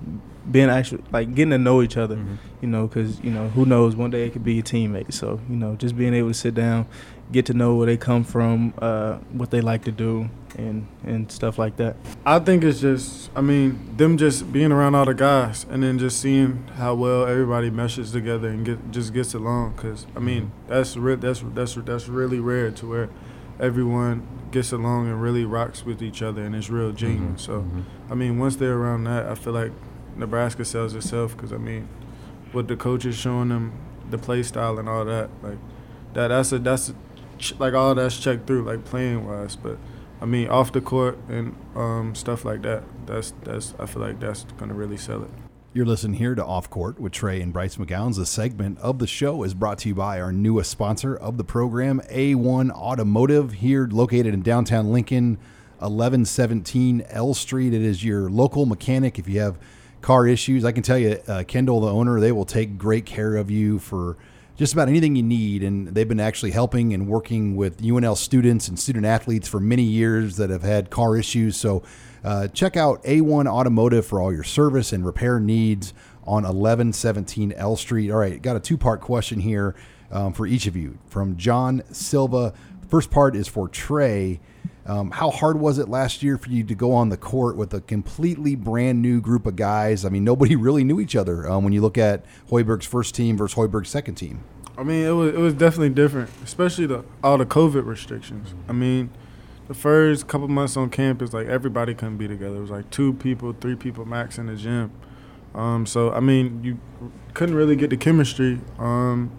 [0.51, 2.35] being actually like getting to know each other, Mm-hmm.
[2.62, 5.12] you know, because you know who knows one day it could be a teammate.
[5.12, 6.87] So you know, just being able to sit down,
[7.33, 11.31] get to know where they come from, uh, what they like to do, and and
[11.31, 11.97] stuff like that.
[12.24, 15.99] I think it's just, I mean, them just being around all the guys and then
[15.99, 19.74] just seeing how well everybody meshes together and get just gets along.
[19.74, 20.68] Cause I mean, mm-hmm.
[20.68, 23.11] that's re- that's that's that's really rare to where
[23.59, 26.97] everyone gets along and really rocks with each other and it's real mm-hmm.
[26.97, 27.39] genuine.
[27.39, 27.83] So, mm-hmm.
[28.11, 29.72] I mean, once they're around that, I feel like
[30.16, 31.37] Nebraska sells itself.
[31.37, 31.89] Cause I mean,
[32.53, 33.72] what the coaches showing them
[34.11, 35.59] the play style and all that, like
[36.14, 36.95] that that's a that's a,
[37.59, 39.78] like all that's checked through like playing wise, but.
[40.22, 42.82] I mean, off the court and um, stuff like that.
[43.07, 43.74] That's that's.
[43.78, 45.30] I feel like that's gonna really sell it.
[45.72, 48.16] You're listening here to Off Court with Trey and Bryce McGowens.
[48.16, 51.45] The segment of the show is brought to you by our newest sponsor of the
[51.45, 55.36] program, A1 Automotive, here located in downtown Lincoln,
[55.78, 57.72] 1117 L Street.
[57.72, 59.16] It is your local mechanic.
[59.16, 59.61] If you have
[60.01, 63.36] car issues, I can tell you, uh, Kendall, the owner, they will take great care
[63.36, 64.16] of you for
[64.61, 65.63] just about anything you need.
[65.63, 69.85] And they've been actually helping and working with UNL students and student athletes for many
[69.85, 71.57] years that have had car issues.
[71.57, 71.83] So
[72.23, 75.95] uh, check out A1 Automotive for all your service and repair needs
[76.25, 78.11] on 1117 L Street.
[78.11, 79.75] All right, got a two part question here
[80.11, 82.53] um, for each of you from John Silva.
[82.87, 84.41] First part is for Trey.
[84.87, 87.74] Um, how hard was it last year for you to go on the court with
[87.74, 90.05] a completely brand new group of guys?
[90.05, 93.37] I mean, nobody really knew each other um, when you look at Hoiberg's first team
[93.37, 94.43] versus Hoiberg's second team.
[94.78, 98.55] I mean, it was it was definitely different, especially the all the COVID restrictions.
[98.66, 99.11] I mean,
[99.68, 102.57] the first couple months on campus, like everybody couldn't be together.
[102.57, 104.91] It was like two people, three people max in the gym.
[105.55, 106.78] Um, so I mean, you
[107.35, 109.31] couldn't really get the chemistry um,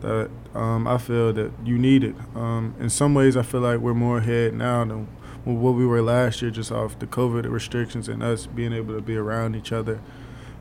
[0.00, 2.16] that um, I feel that you needed.
[2.34, 5.06] Um, in some ways, I feel like we're more ahead now than
[5.44, 9.00] what we were last year, just off the COVID restrictions and us being able to
[9.00, 10.00] be around each other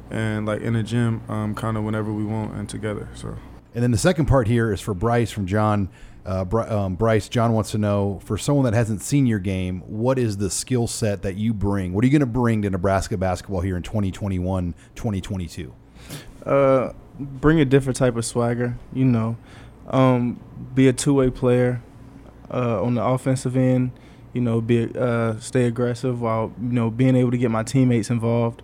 [0.09, 3.09] and like in the gym, um, kind of whenever we want and together.
[3.15, 3.35] So.
[3.73, 5.89] And then the second part here is for Bryce from John.
[6.25, 9.81] Uh, Bry- um, Bryce, John wants to know for someone that hasn't seen your game,
[9.87, 11.93] what is the skill set that you bring?
[11.93, 15.73] What are you going to bring to Nebraska basketball here in 2021, 2022?
[16.45, 18.75] Uh, bring a different type of swagger.
[18.93, 19.37] You know,
[19.87, 20.39] um,
[20.73, 21.81] be a two way player
[22.51, 23.91] uh, on the offensive end.
[24.33, 28.09] You know, be uh, stay aggressive while you know being able to get my teammates
[28.09, 28.61] involved.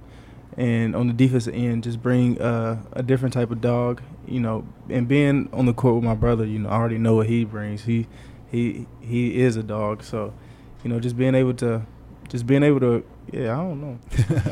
[0.55, 4.01] And on the defensive end, just bring uh, a different type of dog.
[4.28, 7.15] You know, and being on the court with my brother, you know, I already know
[7.15, 7.86] what he brings.
[7.86, 8.07] He
[8.51, 10.03] he he is a dog.
[10.03, 10.34] So,
[10.84, 11.86] you know, just being able to,
[12.30, 13.99] just being able to, yeah, I don't know.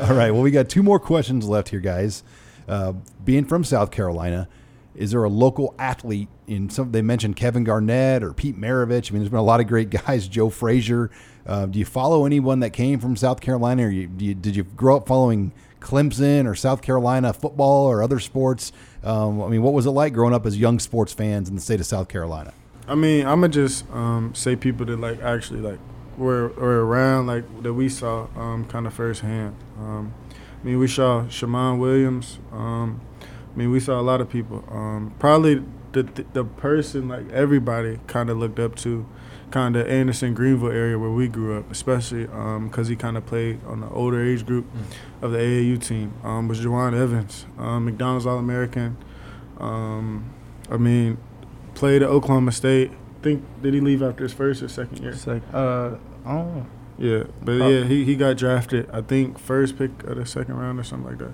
[0.02, 0.32] All right.
[0.32, 2.24] Well, we got two more questions left here, guys.
[2.68, 2.94] Uh,
[3.24, 4.48] being from South Carolina,
[4.94, 6.92] is there a local athlete in some?
[6.92, 9.10] They mentioned Kevin Garnett or Pete Maravich.
[9.10, 10.28] I mean, there's been a lot of great guys.
[10.28, 11.10] Joe Frazier.
[11.46, 14.62] Uh, do you follow anyone that came from South Carolina, or you, you, did you
[14.62, 18.72] grow up following Clemson or South Carolina football or other sports?
[19.02, 21.60] Um, I mean, what was it like growing up as young sports fans in the
[21.60, 22.52] state of South Carolina?
[22.86, 25.78] I mean, I'm gonna just um, say people that like actually like
[26.16, 29.56] were were around like that we saw um, kind of firsthand.
[29.78, 30.14] Um,
[30.60, 32.38] I mean, we saw Shaman Williams.
[32.52, 33.00] Um,
[33.52, 34.64] I mean, we saw a lot of people.
[34.70, 39.06] Um, probably the, the the person like everybody kind of looked up to,
[39.50, 43.60] kind of Anderson Greenville area where we grew up, especially because he kind of played
[43.66, 44.66] on the older age group
[45.20, 46.14] of the AAU team.
[46.24, 48.96] Um, was Jawun Evans, um, McDonald's All American.
[49.58, 50.32] Um,
[50.70, 51.18] I mean,
[51.74, 52.90] played at Oklahoma State.
[53.22, 55.14] Think did he leave after his first or second year?
[55.26, 56.66] Like, uh, I don't know.
[56.98, 58.88] Yeah, but yeah, he, he got drafted.
[58.90, 61.32] I think first pick of the second round or something like that.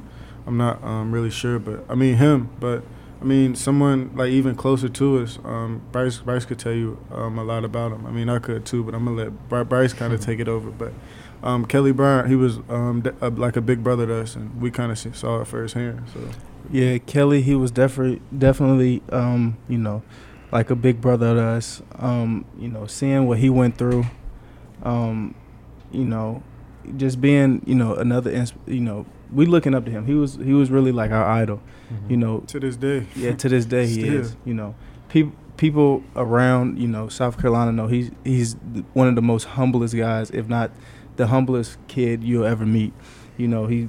[0.49, 2.49] I'm not um, really sure, but I mean him.
[2.59, 2.83] But
[3.21, 5.39] I mean someone like even closer to us.
[5.45, 8.07] Um, Bryce Bryce could tell you um, a lot about him.
[8.07, 10.49] I mean I could too, but I'm gonna let Bry- Bryce kind of take it
[10.49, 10.71] over.
[10.71, 10.95] But
[11.43, 14.59] um, Kelly Bryant, he was um, de- uh, like a big brother to us, and
[14.61, 16.05] we kind of saw it firsthand.
[16.15, 16.21] So
[16.71, 20.03] Yeah, Kelly, he was definitely definitely um, you know,
[20.51, 21.83] like a big brother to us.
[21.97, 24.07] Um, you know, seeing what he went through,
[24.83, 25.35] um,
[25.93, 26.43] you know,
[26.97, 30.07] just being you know another ins- you know we looking up to him.
[30.07, 31.61] He was he was really like our idol.
[31.93, 32.11] Mm-hmm.
[32.11, 33.07] You know, To this day.
[33.17, 34.37] yeah, to this day he is.
[34.45, 34.75] You know,
[35.09, 38.55] people people around you know South Carolina know he's he's
[38.95, 40.71] one of the most humblest guys, if not
[41.17, 42.93] the humblest kid you'll ever meet.
[43.37, 43.89] You know, he's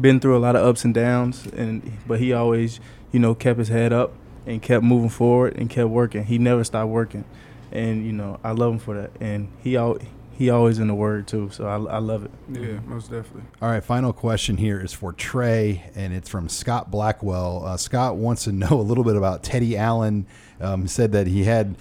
[0.00, 2.80] been through a lot of ups and downs, and but he always
[3.12, 4.12] you know kept his head up
[4.46, 6.24] and kept moving forward and kept working.
[6.24, 7.24] He never stopped working,
[7.72, 9.10] and you know I love him for that.
[9.20, 9.98] And he al-
[10.38, 12.30] he always in the word too, so I, I love it.
[12.48, 13.42] Yeah, most definitely.
[13.60, 17.66] All right, final question here is for Trey, and it's from Scott Blackwell.
[17.66, 20.26] Uh, Scott wants to know a little bit about Teddy Allen.
[20.60, 21.74] Um, said that he had,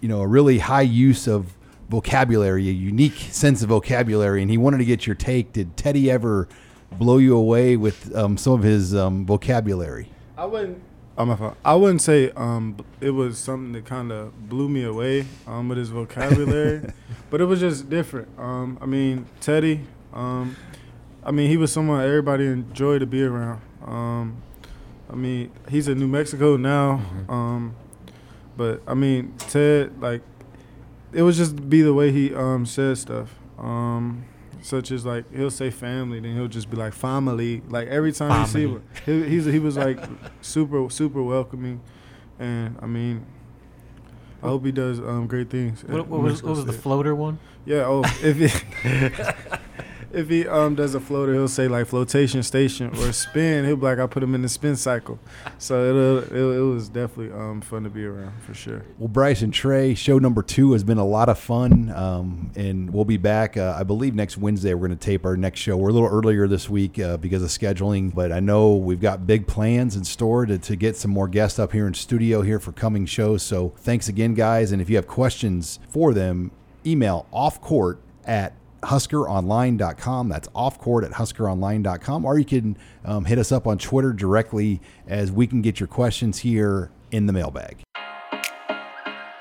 [0.00, 1.54] you know, a really high use of
[1.90, 5.52] vocabulary, a unique sense of vocabulary, and he wanted to get your take.
[5.52, 6.48] Did Teddy ever
[6.92, 10.10] blow you away with um, some of his um, vocabulary?
[10.38, 10.82] I wouldn't.
[11.20, 11.54] Oh my fault.
[11.62, 15.76] I wouldn't say um it was something that kind of blew me away um with
[15.76, 16.80] his vocabulary,
[17.30, 18.26] but it was just different.
[18.38, 19.82] Um, I mean Teddy,
[20.14, 20.56] um,
[21.22, 23.60] I mean he was someone everybody enjoyed to be around.
[23.84, 24.40] Um,
[25.10, 27.76] I mean he's in New Mexico now, um,
[28.56, 30.22] but I mean Ted like
[31.12, 33.34] it was just be the way he um said stuff.
[33.58, 34.24] Um,
[34.62, 37.62] such as like he'll say family, then he'll just be like family.
[37.68, 38.72] Like every time he see Family.
[38.72, 39.98] one, he, he's he was like
[40.40, 41.80] super super welcoming,
[42.38, 43.26] and I mean,
[44.42, 45.84] I hope he does um, great things.
[45.84, 47.38] What, what was, what was the floater one?
[47.64, 47.84] Yeah.
[47.86, 48.48] Oh, if he
[50.12, 53.64] if he um does a floater, he'll say like flotation station or spin.
[53.64, 55.18] He'll be like, I put him in the spin cycle.
[55.58, 58.84] So it it, it was definitely um fun to be around for sure.
[58.98, 62.92] Well, Bryce and Trey, show number two has been a lot of fun, um, and
[62.92, 63.56] we'll be back.
[63.56, 65.76] Uh, I believe next Wednesday we're going to tape our next show.
[65.76, 69.26] We're a little earlier this week uh, because of scheduling, but I know we've got
[69.26, 72.58] big plans in store to, to get some more guests up here in studio here
[72.58, 73.42] for coming shows.
[73.42, 74.72] So thanks again, guys.
[74.72, 76.50] And if you have questions for them,
[76.86, 80.28] email offcourt at huskeronline.com.
[80.28, 82.24] That's offcourt at huskeronline.com.
[82.24, 85.86] Or you can um, hit us up on Twitter directly as we can get your
[85.86, 87.82] questions here in the mailbag.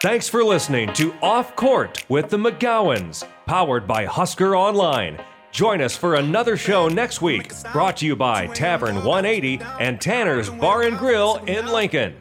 [0.02, 5.22] Thanks for listening to Off Court with the McGowens, powered by Husker Online.
[5.52, 10.50] Join us for another show next week, brought to you by Tavern 180 and Tanner's
[10.50, 12.16] Bar and Grill in Lincoln.